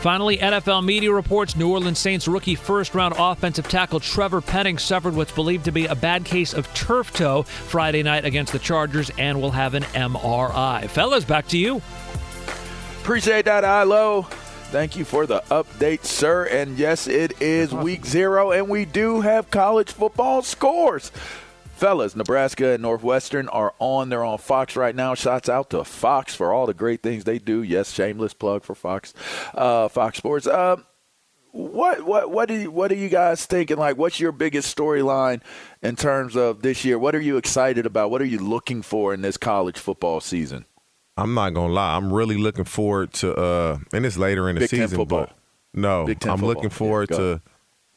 [0.00, 5.14] Finally, NFL media reports New Orleans Saints rookie first round offensive tackle Trevor Penning suffered
[5.14, 9.10] what's believed to be a bad case of turf toe Friday night against the Chargers
[9.18, 10.88] and will have an MRI.
[10.88, 11.82] Fellas, back to you.
[13.02, 14.22] Appreciate that, Ilo.
[14.70, 16.46] Thank you for the update, sir.
[16.46, 21.12] And yes, it is week zero, and we do have college football scores.
[21.80, 24.10] Fellas, Nebraska and Northwestern are on.
[24.10, 25.14] They're on Fox right now.
[25.14, 27.62] Shots out to Fox for all the great things they do.
[27.62, 29.14] Yes, shameless plug for Fox,
[29.54, 30.46] uh, Fox Sports.
[30.46, 30.76] Uh,
[31.52, 33.78] what what what do you, what are you guys thinking?
[33.78, 35.40] Like, what's your biggest storyline
[35.82, 36.98] in terms of this year?
[36.98, 38.10] What are you excited about?
[38.10, 40.66] What are you looking for in this college football season?
[41.16, 41.96] I'm not gonna lie.
[41.96, 45.26] I'm really looking forward to, uh, and it's later in the Big season, football.
[45.26, 45.36] but
[45.74, 46.38] no, I'm football.
[46.40, 47.42] looking forward Yeah, to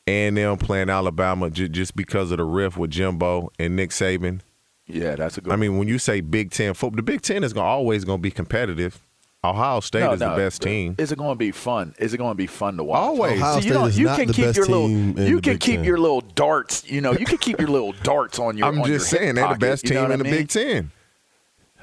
[0.07, 3.91] A and M playing Alabama j- just because of the riff with Jimbo and Nick
[3.91, 4.41] Saban.
[4.85, 5.53] Yeah, that's a good.
[5.53, 8.19] I mean, when you say Big Ten football, the Big Ten is gonna, always going
[8.19, 8.99] to be competitive.
[9.45, 10.95] Ohio State No, is no, the best team.
[10.97, 11.93] Is it going to be fun?
[11.99, 12.99] Is it going to be fun to watch?
[12.99, 13.41] Always.
[13.41, 14.87] Ohio See, you, State know, is you not can the keep best your little.
[14.87, 15.83] team You can Big keep Ten.
[15.83, 16.89] your little darts.
[16.89, 18.67] You know, you can keep your little darts on your.
[18.69, 20.25] I'm on just your hip saying they're the pocket, best you team know in the
[20.27, 20.33] I mean?
[20.33, 20.91] Big Ten.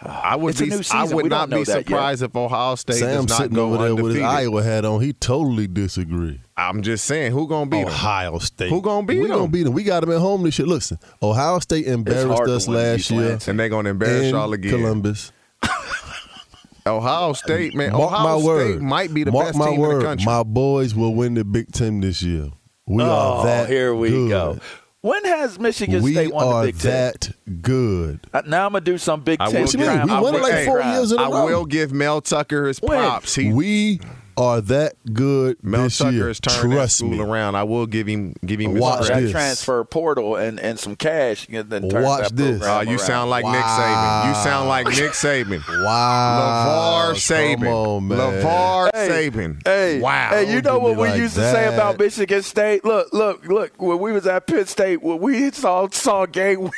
[0.03, 0.71] I would It's a be.
[0.71, 1.87] new I would We not be that yet.
[1.87, 4.23] surprised if Ohio State Sam does not sitting go over there with his.
[4.25, 5.03] Iowa hat on.
[5.03, 6.41] He totally disagree.
[6.57, 7.89] I'm just saying, who gonna beat 'em?
[7.89, 8.71] Ohio State.
[8.71, 9.37] Who gonna beat We 'em?
[9.37, 9.75] gonna beat them.
[9.75, 10.67] We got them at home this year.
[10.69, 13.39] Listen, Ohio State embarrassed us last year.
[13.47, 14.71] And they're gonna embarrass in y'all again.
[14.71, 15.33] Columbus.
[16.87, 17.93] Ohio State, man.
[17.93, 18.83] Mark Ohio my State word.
[18.83, 19.93] might be the Mark best my team word.
[19.93, 20.25] in the country.
[20.25, 22.49] My boys will win the Big Ten this year.
[22.87, 23.69] We oh, are that.
[23.69, 24.29] here we good.
[24.31, 24.59] go.
[25.03, 26.91] When has Michigan we State won are the Big Ten?
[26.91, 28.21] We are that good.
[28.35, 29.55] Uh, Now I'm gonna do some Big I Ten.
[29.55, 29.89] will What you mean?
[30.07, 30.95] We I won it will- like four crime.
[30.95, 31.33] years in a I row.
[31.37, 32.99] I will give Mel Tucker his When?
[32.99, 33.35] props.
[33.35, 34.01] He, we
[34.41, 36.29] are that good Mel this Tucker year.
[36.29, 37.21] has turned that Trust school me.
[37.21, 37.55] around.
[37.55, 39.15] I will give him give him his Watch credit.
[39.15, 39.31] that this.
[39.31, 41.47] transfer portal and, and some cash.
[41.51, 42.59] And then turn Watch that this.
[42.59, 42.99] program Oh, you around.
[42.99, 44.29] sound like Nick Saban.
[44.29, 45.85] You sound like Nick Saban.
[45.85, 47.13] Wow.
[47.13, 47.59] LeVar Saban.
[47.59, 48.19] Come on, man.
[48.19, 49.63] LeVar Hey, Saban.
[49.67, 50.31] Hey, wow.
[50.31, 52.85] Hey, you know what we like used to say about Michigan State?
[52.85, 53.81] Look, look, look.
[53.81, 56.71] When we was at Penn State, when we saw saw a game, we,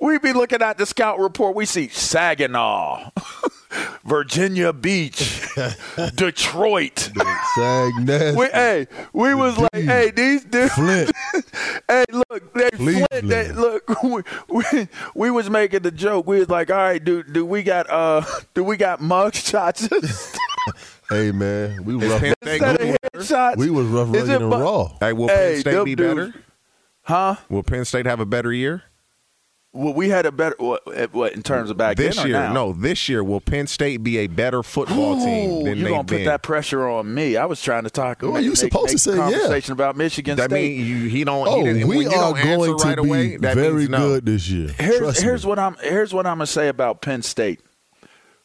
[0.00, 1.54] we be looking at the scout report.
[1.54, 3.10] We see Saginaw,
[4.04, 5.29] Virginia Beach,
[6.14, 7.10] Detroit.
[7.54, 8.38] Sag nasty.
[8.38, 10.72] We, hey, we was like, hey, these dudes.
[10.74, 11.10] Flint.
[11.88, 13.06] hey, look, they Flint.
[13.22, 16.26] They, look, we, we, we was making the joke.
[16.26, 18.22] We was like, all right, do do we got uh
[18.54, 19.88] do we got mug shots?
[21.08, 22.20] Hey man, we Is rough.
[22.20, 23.56] Penn State Instead of headshots.
[23.56, 24.92] We was rough Is rugged it and mu- raw.
[25.00, 26.44] Hey, will Hey, Penn State be dudes- better?
[27.02, 27.36] Huh?
[27.48, 28.84] Will Penn State have a better year?
[29.72, 32.40] Well, we had a better what, what in terms of back this then or year,
[32.40, 32.52] now?
[32.52, 35.98] no, this year will Penn State be a better football team than you they've gonna
[36.02, 36.24] put been?
[36.24, 37.36] that pressure on me?
[37.36, 38.20] I was trying to talk.
[38.24, 39.30] Oh, make- you supposed make to say yeah.
[39.30, 40.76] conversation about Michigan That State.
[40.78, 41.46] mean you, he don't.
[41.46, 43.98] Oh, he we you are going to right be away, that very means no.
[43.98, 44.74] good this year.
[44.76, 45.48] here's Trust here's me.
[45.50, 47.60] what I'm here's what I'm gonna say about Penn State.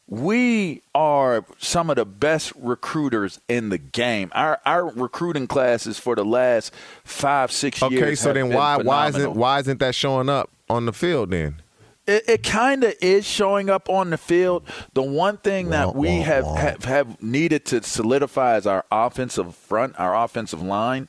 [0.08, 4.30] We are some of the best recruiters in the game.
[4.32, 8.00] Our our recruiting classes for the last five six years.
[8.00, 10.92] Okay, so have then been why why isn't why isn't that showing up on the
[10.92, 11.62] field then?
[12.06, 14.62] It, it kind of is showing up on the field.
[14.94, 19.98] The one thing that we have, have have needed to solidify is our offensive front,
[19.98, 21.08] our offensive line.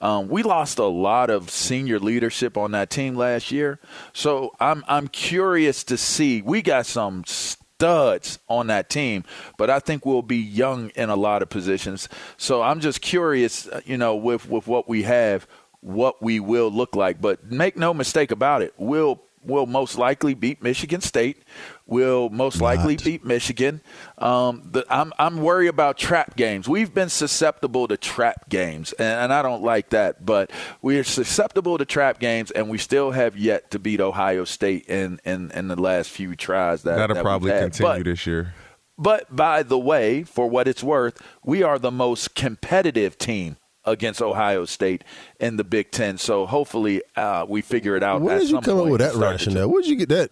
[0.00, 3.78] Um, we lost a lot of senior leadership on that team last year,
[4.12, 6.42] so I'm I'm curious to see.
[6.42, 9.22] We got some studs on that team,
[9.56, 12.08] but I think we'll be young in a lot of positions.
[12.36, 15.46] So I'm just curious, uh, you know, with with what we have,
[15.82, 17.20] what we will look like.
[17.20, 21.42] But make no mistake about it, we'll will most likely beat Michigan State.
[21.84, 23.80] We'll most likely beat Michigan.
[24.16, 26.68] Um, the, I'm I'm worried about trap games.
[26.68, 30.24] We've been susceptible to trap games, and, and I don't like that.
[30.24, 34.44] But we are susceptible to trap games, and we still have yet to beat Ohio
[34.44, 38.24] State in in, in the last few tries that That'll that probably continue But- this
[38.28, 38.54] year.
[38.96, 44.22] but by the way, for what it's worth, we are the most competitive team against
[44.22, 45.04] Ohio State
[45.40, 46.18] in the Big Ten.
[46.18, 48.20] So hopefully uh, we figure it out.
[48.22, 49.68] Where did you come up with that rationale?
[49.68, 50.30] Where did you get that?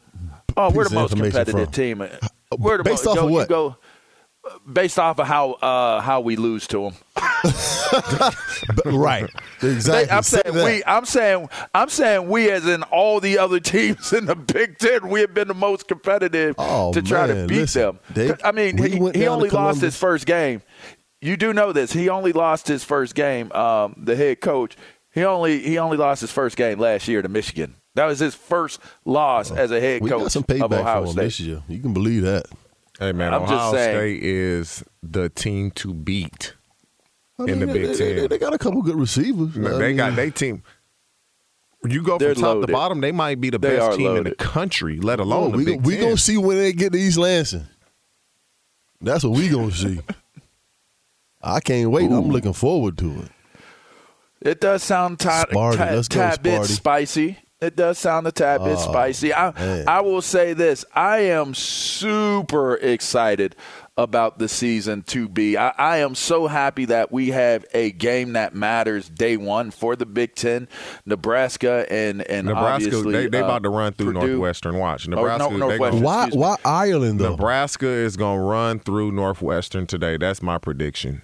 [0.56, 1.72] Oh, we're the most competitive from?
[1.72, 1.98] team.
[2.58, 3.48] We're the Based most, off go, of what?
[3.48, 3.76] Go,
[4.70, 6.94] based off of how uh, how we lose to them.
[8.84, 9.28] right.
[9.62, 10.10] Exactly.
[10.10, 10.64] I'm Say saying that.
[10.64, 10.82] we.
[10.86, 15.08] I'm saying I'm saying we, as in all the other teams in the Big Ten,
[15.08, 17.98] we have been the most competitive Oh, to try to beat listen, them.
[18.12, 20.62] they- I mean, we he, he only lost his first game.
[21.20, 21.92] You do know this.
[21.92, 23.52] He only lost his first game.
[23.52, 24.76] Um, the head coach.
[25.12, 27.74] He only he only lost his first game last year to Michigan.
[27.96, 31.12] That was his first loss as a head we coach got some of Ohio for
[31.12, 31.22] State.
[31.22, 31.62] this year.
[31.68, 32.44] You can believe that.
[32.98, 33.96] Hey man, I'm just Ohio saying.
[33.96, 36.54] State is the team to beat
[37.38, 38.16] I in the they- Big they, Ten.
[38.16, 39.56] They, they got a couple good receivers.
[39.56, 40.62] No, they mean, got they team.
[41.84, 42.66] You go from top loaded.
[42.68, 45.24] to bottom, they might be the They best are team in the country, let Oh,
[45.24, 46.04] alone we the gon- Big we Ten.
[46.04, 47.66] gonna see when they get to East Lansing.
[49.00, 49.98] That's what we gonna see.
[51.42, 52.10] I can't wait.
[52.10, 52.16] Ooh.
[52.16, 53.30] I'm looking forward to it.
[54.40, 55.72] It does sound t- Sparty.
[55.72, 57.38] T- Let's tad bit spicy.
[57.60, 59.34] It does sound a tad bit oh, spicy.
[59.34, 63.54] I, I will say this: I am super excited
[63.98, 65.58] about the season to be.
[65.58, 69.94] I, I, am so happy that we have a game that matters day one for
[69.94, 70.68] the Big Ten,
[71.04, 73.02] Nebraska and and Nebraska.
[73.02, 74.26] They, they uh, about to run through Purdue.
[74.26, 74.78] Northwestern.
[74.78, 75.44] Watch oh, Nebraska.
[75.44, 77.32] Oh, no, Northwestern, why why Ireland though?
[77.32, 80.16] Nebraska is going to run through Northwestern today.
[80.16, 81.20] That's my prediction.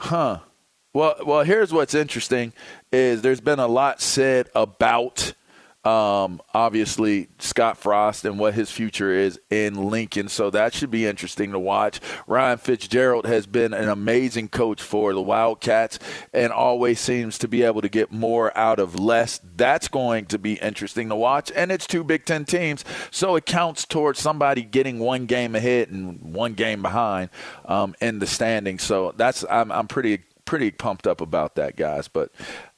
[0.00, 0.38] Huh.
[0.94, 1.42] Well, well.
[1.42, 2.54] Here's what's interesting:
[2.90, 5.34] is there's been a lot said about
[5.84, 10.28] um, obviously Scott Frost and what his future is in Lincoln.
[10.28, 12.00] So that should be interesting to watch.
[12.26, 15.98] Ryan Fitzgerald has been an amazing coach for the Wildcats
[16.34, 19.40] and always seems to be able to get more out of less.
[19.56, 21.50] That's going to be interesting to watch.
[21.56, 25.88] And it's two Big Ten teams, so it counts towards somebody getting one game ahead
[25.88, 27.30] and one game behind
[27.64, 28.82] um, in the standings.
[28.82, 30.20] So that's I'm, I'm pretty
[30.50, 32.08] pretty pumped up about that, guys.
[32.08, 32.32] But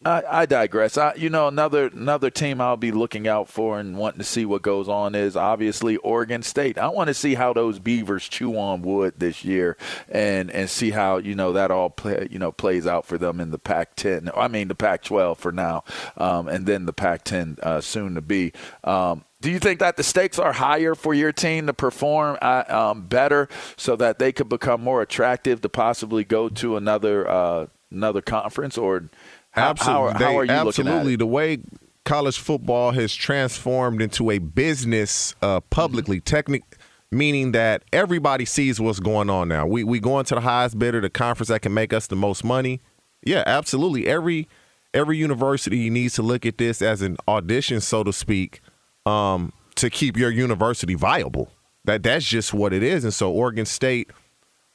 [0.05, 0.99] I, I digress.
[0.99, 4.45] I, you know, another another team I'll be looking out for and wanting to see
[4.45, 6.77] what goes on is obviously Oregon State.
[6.77, 9.79] I want to see how those Beavers chew on wood this year,
[10.11, 13.41] and and see how you know that all play, you know plays out for them
[13.41, 14.31] in the Pac-10.
[14.37, 15.83] I mean the Pac-12 for now,
[16.19, 18.53] um, and then the Pac-10 uh, soon to be.
[18.85, 22.63] Um, do you think that the stakes are higher for your team to perform uh,
[22.69, 27.67] um, better so that they could become more attractive to possibly go to another uh,
[27.91, 28.79] another conference?
[28.79, 29.11] Or
[29.51, 31.59] how, absolutely, how, how are you absolutely the way
[32.05, 36.35] college football has transformed into a business uh, publicly mm-hmm.
[36.37, 36.63] technic
[37.11, 39.67] meaning that everybody sees what's going on now.
[39.67, 42.45] We we going to the highest bidder the conference that can make us the most
[42.45, 42.81] money.
[43.25, 44.07] Yeah absolutely.
[44.07, 44.49] Every
[44.95, 48.61] every university needs to look at this as an audition so to speak
[49.07, 51.51] um, to keep your university viable.
[51.85, 53.05] That that's just what it is.
[53.05, 54.11] And so Oregon State,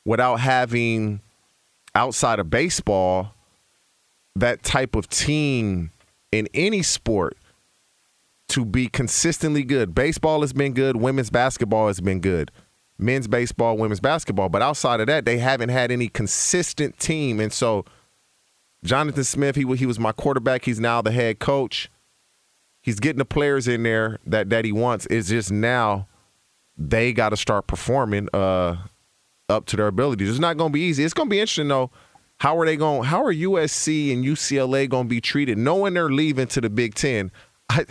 [0.06, 1.22] without having
[1.96, 3.34] outside of baseball,
[4.36, 5.92] that type of team
[6.32, 7.38] in any sport
[8.50, 9.96] to be consistently good.
[9.96, 12.52] Baseball has been good, women's basketball has been good.
[13.00, 17.40] Men's baseball, women's basketball, but outside of that, they haven't had any consistent team.
[17.40, 17.86] And so
[18.84, 20.66] Jonathan Smith, he he was my quarterback.
[20.66, 21.90] He's now the head coach
[22.88, 25.06] he's getting the players in there that that he wants.
[25.08, 26.08] It's just now
[26.78, 28.78] they got to start performing uh,
[29.50, 30.30] up to their abilities.
[30.30, 31.04] It's not going to be easy.
[31.04, 31.92] It's going to be interesting though.
[32.40, 33.04] How are they going?
[33.04, 36.96] How are USC and UCLA going to be treated, knowing they're leaving to the Big
[36.96, 37.32] Ten?
[37.70, 37.86] I,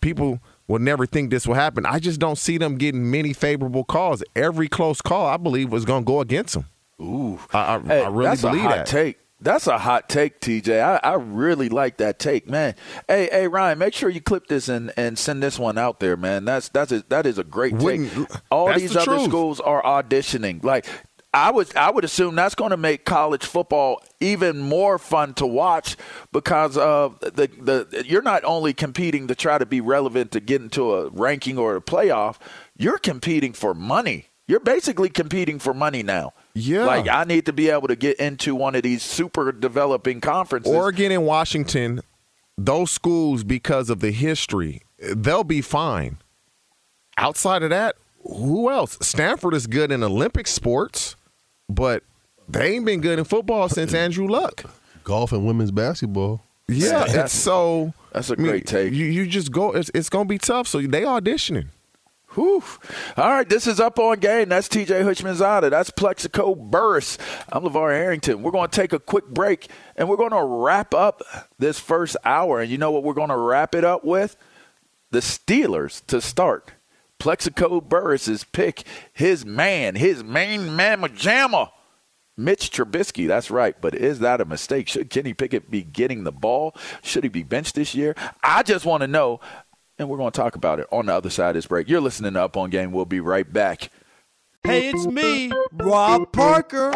[0.00, 1.84] people will never think this will happen.
[1.84, 4.22] I just don't see them getting many favorable calls.
[4.34, 6.66] Every close call, I believe, was going to go against them.
[7.00, 8.86] Ooh, I, I, hey, I really believe that.
[8.86, 9.18] Take.
[9.42, 10.80] That's a hot take, TJ.
[10.80, 12.74] I, I really like that take, man.
[13.08, 16.16] Hey, hey, Ryan, make sure you clip this and, and send this one out there,
[16.16, 16.44] man.
[16.44, 18.10] That's that's a, that is a great take.
[18.50, 19.24] All these the other truth.
[19.24, 20.62] schools are auditioning.
[20.64, 20.86] Like
[21.34, 25.46] I would I would assume that's going to make college football even more fun to
[25.46, 25.96] watch
[26.30, 30.60] because of the the you're not only competing to try to be relevant to get
[30.60, 32.36] into a ranking or a playoff,
[32.76, 34.26] you're competing for money.
[34.46, 36.34] You're basically competing for money now.
[36.54, 36.84] Yeah.
[36.84, 40.72] Like I need to be able to get into one of these super developing conferences.
[40.72, 42.00] Oregon and Washington,
[42.58, 46.18] those schools because of the history, they'll be fine.
[47.18, 48.98] Outside of that, who else?
[49.00, 51.16] Stanford is good in Olympic sports,
[51.68, 52.02] but
[52.48, 54.64] they ain't been good in football since Andrew Luck.
[55.04, 56.42] Golf and women's basketball.
[56.68, 58.92] Yeah, it's so that's a great I mean, take.
[58.92, 59.72] You you just go.
[59.72, 60.68] It's, it's going to be tough.
[60.68, 61.68] So they auditioning.
[62.34, 62.62] Whew.
[63.18, 64.48] All right, this is Up on Game.
[64.48, 65.68] That's TJ Houshmandzadeh.
[65.68, 67.18] That's Plaxico Burress.
[67.50, 68.42] I'm LeVar Arrington.
[68.42, 71.22] We're going to take a quick break, and we're going to wrap up
[71.58, 72.60] this first hour.
[72.60, 74.36] And you know what we're going to wrap it up with?
[75.10, 76.72] The Steelers to start.
[77.18, 81.70] Plaxico Burress's pick, his man, his main mamma jamma,
[82.36, 83.28] Mitch Trubisky.
[83.28, 83.76] That's right.
[83.78, 84.88] But is that a mistake?
[84.88, 86.74] Should Kenny Pickett be getting the ball?
[87.02, 88.16] Should he be benched this year?
[88.42, 89.38] I just want to know
[89.98, 91.88] and we're going to talk about it on the other side of this break.
[91.88, 92.92] You're listening to Up on Game.
[92.92, 93.90] We'll be right back.
[94.64, 96.92] Hey, it's me, Rob Parker.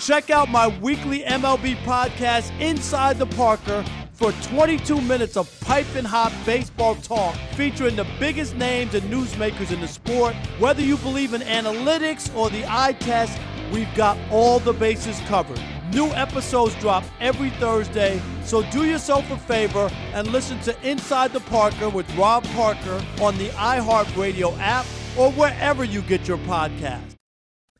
[0.00, 6.32] Check out my weekly MLB podcast, Inside the Parker, for 22 minutes of piping hot
[6.46, 10.34] baseball talk featuring the biggest names and newsmakers in the sport.
[10.60, 13.36] Whether you believe in analytics or the eye test,
[13.72, 15.60] we've got all the bases covered.
[15.92, 21.40] New episodes drop every Thursday, so do yourself a favor and listen to Inside the
[21.40, 24.84] Parker with Rob Parker on the iHeartRadio app
[25.16, 27.14] or wherever you get your podcast.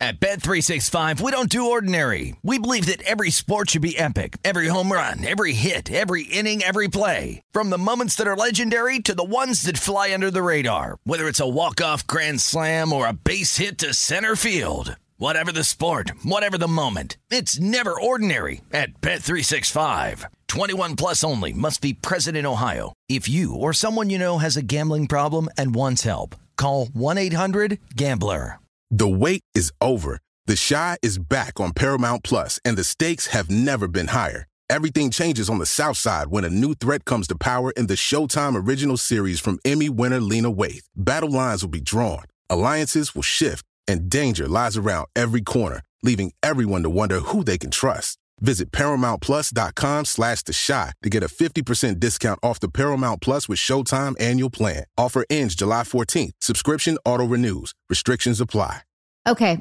[0.00, 2.36] At Bet 365, we don't do ordinary.
[2.44, 4.36] We believe that every sport should be epic.
[4.44, 7.42] Every home run, every hit, every inning, every play.
[7.50, 10.98] From the moments that are legendary to the ones that fly under the radar.
[11.02, 14.94] Whether it's a walk-off grand slam or a base hit to center field.
[15.20, 20.26] Whatever the sport, whatever the moment, it's never ordinary at Bet365.
[20.46, 22.92] 21 plus only must be present in Ohio.
[23.08, 28.60] If you or someone you know has a gambling problem and wants help, call 1-800-GAMBLER.
[28.92, 30.20] The wait is over.
[30.46, 34.46] The Chi is back on Paramount Plus, and the stakes have never been higher.
[34.70, 37.94] Everything changes on the South Side when a new threat comes to power in the
[37.94, 40.84] Showtime original series from Emmy winner Lena Waithe.
[40.94, 46.32] Battle lines will be drawn, alliances will shift, and danger lies around every corner, leaving
[46.42, 48.18] everyone to wonder who they can trust.
[48.40, 53.58] Visit ParamountPlus.com slash The Chi to get a 50% discount off the Paramount Plus with
[53.58, 54.84] Showtime annual plan.
[54.96, 56.32] Offer ends July 14th.
[56.40, 57.72] Subscription auto-renews.
[57.88, 58.82] Restrictions apply.
[59.26, 59.58] Okay.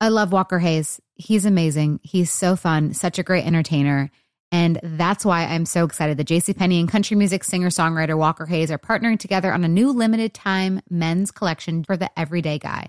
[0.00, 0.98] I love Walker Hayes.
[1.14, 2.00] He's amazing.
[2.02, 4.10] He's so fun, such a great entertainer.
[4.50, 8.78] And that's why I'm so excited that JCPenney and country music singer-songwriter Walker Hayes are
[8.78, 12.88] partnering together on a new limited time men's collection for the everyday guy.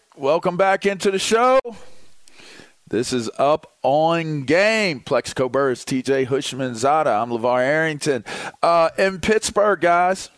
[0.17, 1.59] Welcome back into the show.
[2.89, 4.99] This is up on game.
[4.99, 7.21] Plaxico Burress, TJ Houshmandzadeh.
[7.21, 8.25] I'm LeVar Arrington.
[8.61, 10.29] Uh, in Pittsburgh, guys,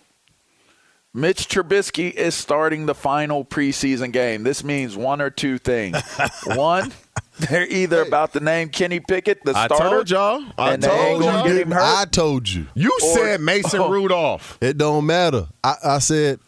[1.15, 4.43] Mitch Trubisky is starting the final preseason game.
[4.43, 5.97] This means one or two things.
[6.45, 6.93] one,
[7.39, 9.89] they're either about to name Kenny Pickett the I starter.
[9.89, 10.43] told y'all.
[10.55, 11.47] I and they ain't told y'all.
[11.47, 11.81] get him hurt.
[11.81, 12.67] I told you.
[12.75, 13.89] You Or- said Mason Oh.
[13.91, 14.59] Rudolph.
[14.61, 15.47] It don't matter.
[15.63, 16.39] I, I said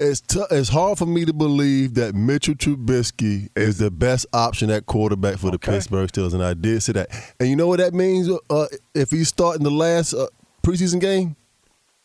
[0.00, 4.70] it's t- it's hard for me to believe that Mitchell Trubisky is the best option
[4.70, 7.08] at quarterback for the Pittsburgh Steelers, and I did say that.
[7.40, 8.28] And you know what that means?
[8.48, 10.26] Uh, if he's starting the last uh,
[10.62, 11.34] preseason game,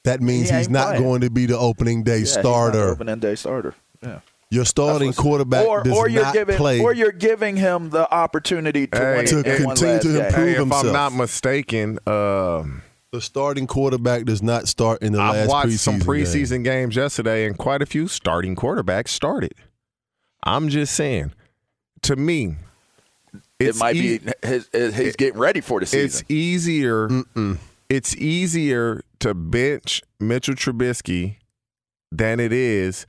[0.03, 1.03] that means He he's not playing.
[1.03, 2.89] going to be the opening day Yeah, he's not starter.
[2.89, 3.75] opening day starter.
[4.01, 4.19] Yeah.
[4.49, 6.79] Your starting quarterback or, does or you're not giving, play.
[6.79, 10.27] or you're giving him the opportunity to Hey, win To it one continue last to
[10.27, 10.85] improve Hey, if himself.
[10.85, 12.83] I'm not mistaken, um,
[13.13, 16.07] the starting quarterback does not start in the I've last watched preseason some game.
[16.07, 19.53] preseason games yesterday, and quite a few starting quarterbacks started.
[20.43, 21.31] I'm just saying,
[22.01, 22.55] to me,
[23.59, 26.05] It might e- be his, his, he's getting ready for the season.
[26.05, 27.07] It's easier.
[27.87, 31.37] It's easier to bench Mitchell Trubisky
[32.11, 33.05] than it is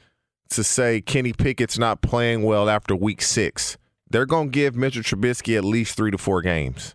[0.51, 3.79] to say Kenny Pickett's not playing well after week six.
[4.11, 6.95] They're going to give Mitchell Trubisky at least three to four games,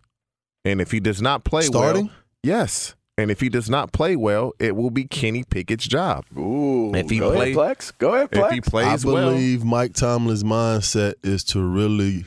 [0.64, 2.06] and if he does not play Starting?
[2.06, 2.96] well, yes.
[3.20, 6.26] And if he does not play well, it will be Kenny Pickett's job.
[6.38, 7.94] Ooh, if he go plays, ahead, Plex.
[7.98, 8.48] Go ahead, Plex.
[8.48, 12.26] if he plays I well, believe Mike Tomlin's mindset is to really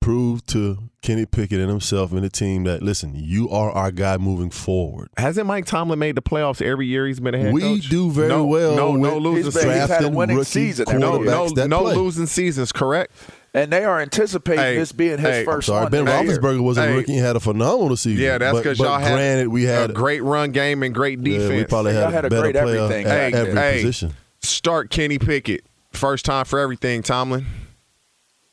[0.00, 4.16] prove to Kenny Pickett and himself and the team that listen, you are our guy
[4.18, 5.08] moving forward.
[5.16, 7.82] hasn't Mike Tomlin made the playoffs every year he's been a head we coach?
[7.84, 8.74] We do very no, well.
[8.74, 12.72] No, no losing He's he's had a winning season no, no, no losing seasons.
[12.72, 13.12] Correct.
[13.54, 15.90] And they are anticipating Hey, this being his hey, I'm first Sorry, one.
[15.92, 16.06] Ben.
[16.06, 16.94] Roethlisberger was a Hey.
[16.96, 18.22] rookie and had a phenomenal season.
[18.24, 21.38] Yeah, that's because y'all had granted we had a great run game and great yeah,
[21.38, 21.50] defense.
[21.50, 23.52] we probably Y'all had, had a a better great player everything at back every.
[23.54, 24.14] Hey, position.
[24.40, 25.64] Start Kenny Pickett.
[25.92, 27.44] First time for everything, Tomlin.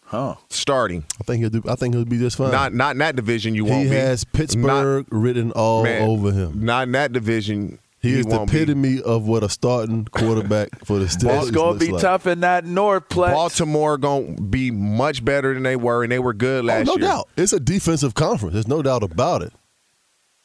[0.05, 0.35] Huh.
[0.49, 1.05] Starting.
[1.21, 1.63] I think he'll do.
[1.69, 2.51] I think he'll be just fine.
[2.51, 3.95] Not not in that division you won't be.
[3.95, 6.65] has Pittsburgh written all Man, over him.
[6.65, 7.77] Not in that division.
[8.01, 8.57] He, is the won't be.
[8.61, 12.01] epitome of what a starting quarterback for the Steelers It's going to be like.
[12.01, 13.33] tough in that North Plex.
[13.33, 16.85] Baltimore going to be much better than they were, and they were good Oh, last
[16.87, 17.01] no year.
[17.01, 17.29] No doubt.
[17.35, 18.53] It's a defensive conference.
[18.53, 19.51] There's no doubt about it.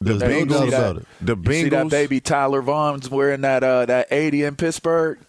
[0.01, 1.05] The There's no Bengals, doubt about it.
[1.21, 5.19] the You see that baby Tyler Vaughns wearing that uh, that 80 in Pittsburgh?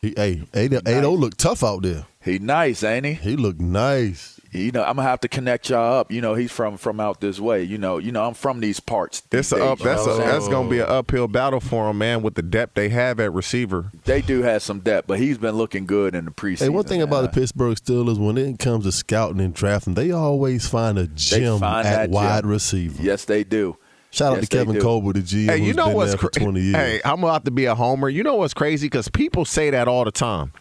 [0.00, 2.06] He, hey, Ado, Ado look tough out there.
[2.22, 3.14] He nice, ain't he?
[3.14, 4.40] He look nice.
[4.52, 6.12] You know, I'm gonna have to connect y'all up.
[6.12, 7.62] You know, he's from from out this way.
[7.62, 9.22] You know, you know, I'm from these parts.
[9.32, 9.78] It's these a up.
[9.78, 12.20] That's know a, that's going to be an uphill battle for him, man.
[12.22, 13.90] With the depth they have at receiver.
[14.04, 16.58] They do have some depth, but he's been looking good in the preseason.
[16.64, 17.28] Hey, one thing about the.
[17.40, 21.58] Pittsburgh Steelers, when it comes to scouting and drafting, they always find a They gem
[21.58, 22.50] find at wide gem.
[22.50, 23.02] receiver.
[23.02, 23.78] Yes, they do.
[24.10, 24.82] Shout out to Kevin do.
[24.82, 26.76] Colbert, the GM, Hey, you know been what's there for cra- 20 years.
[26.76, 28.10] Hey, I'm about to be a homer.
[28.10, 28.84] You know what's crazy?
[28.86, 30.52] Because people say that all the time,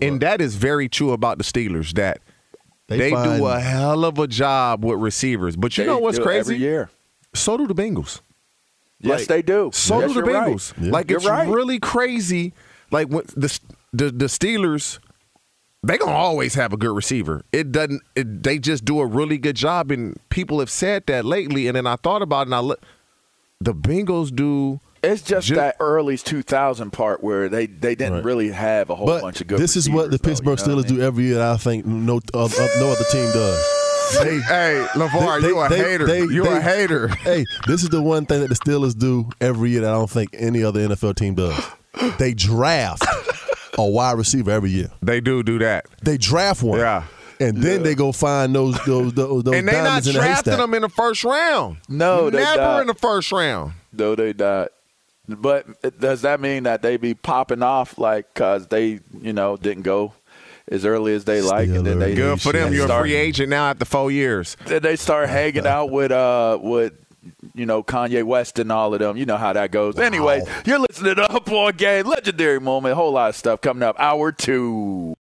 [0.00, 1.92] and that is very true about the Steelers.
[1.92, 2.22] That
[2.88, 5.56] They they, find- do a hell of a job with receivers.
[5.56, 6.38] But you They know what's do crazy?
[6.40, 6.90] Every year.
[7.34, 8.20] So do the Bengals.
[9.00, 9.70] Yes, Like, they do.
[9.72, 10.52] So yes, do the you're right.
[10.52, 10.72] Bengals.
[10.80, 10.90] Yeah.
[10.92, 11.48] Like You're it's right.
[11.48, 12.52] really crazy.
[12.90, 13.58] Like when the
[13.92, 14.98] the, the Steelers,
[15.82, 17.42] they gonna always have a good receiver.
[17.52, 18.02] It doesn't.
[18.14, 21.66] It, they just do a really good job, and people have said that lately.
[21.66, 22.82] And then I thought about it, and I look.
[23.60, 24.80] The Bengals do.
[25.12, 28.24] It's just Ju- that early 2000 part where they, they didn't Right.
[28.24, 29.58] really have a whole but bunch of good.
[29.58, 30.98] this is what the receivers, though, Pittsburgh you know Steelers I mean?
[31.00, 31.34] do every year.
[31.36, 32.48] That I think no, uh, uh,
[32.78, 33.80] no other team does.
[34.22, 36.06] They, hey, LeVar, They- you a they- hater.
[36.06, 37.08] they- you they- a hater.
[37.08, 40.10] Hey, this is the one thing that the Steelers do every year that I don't
[40.10, 41.58] think any other NFL team does.
[42.18, 43.04] They draft
[43.78, 44.90] a wide receiver every year.
[45.02, 45.86] They do do that.
[46.02, 46.78] They draft one.
[46.80, 47.04] Yeah.
[47.40, 50.18] And then they go find those those those, those and they not diamonds in the
[50.20, 50.58] drafting haystack.
[50.58, 51.78] them in the first round.
[51.88, 53.72] No, they never in the first round.
[53.92, 54.68] No, they not.
[55.28, 59.82] But does that mean that they be popping off like because they you know didn't
[59.82, 60.12] go
[60.68, 62.72] as early as they like, and then they Good for them.
[62.72, 64.56] You're a free agent now after four years.
[64.66, 66.92] Then they start hanging out with uh with
[67.54, 69.16] you know Kanye West and all of them.
[69.16, 69.98] You know how that goes.
[69.98, 73.82] Anyway, you're listening to Up on Game, legendary moment, a whole lot of stuff coming
[73.82, 73.96] up.
[73.98, 75.14] Hour two.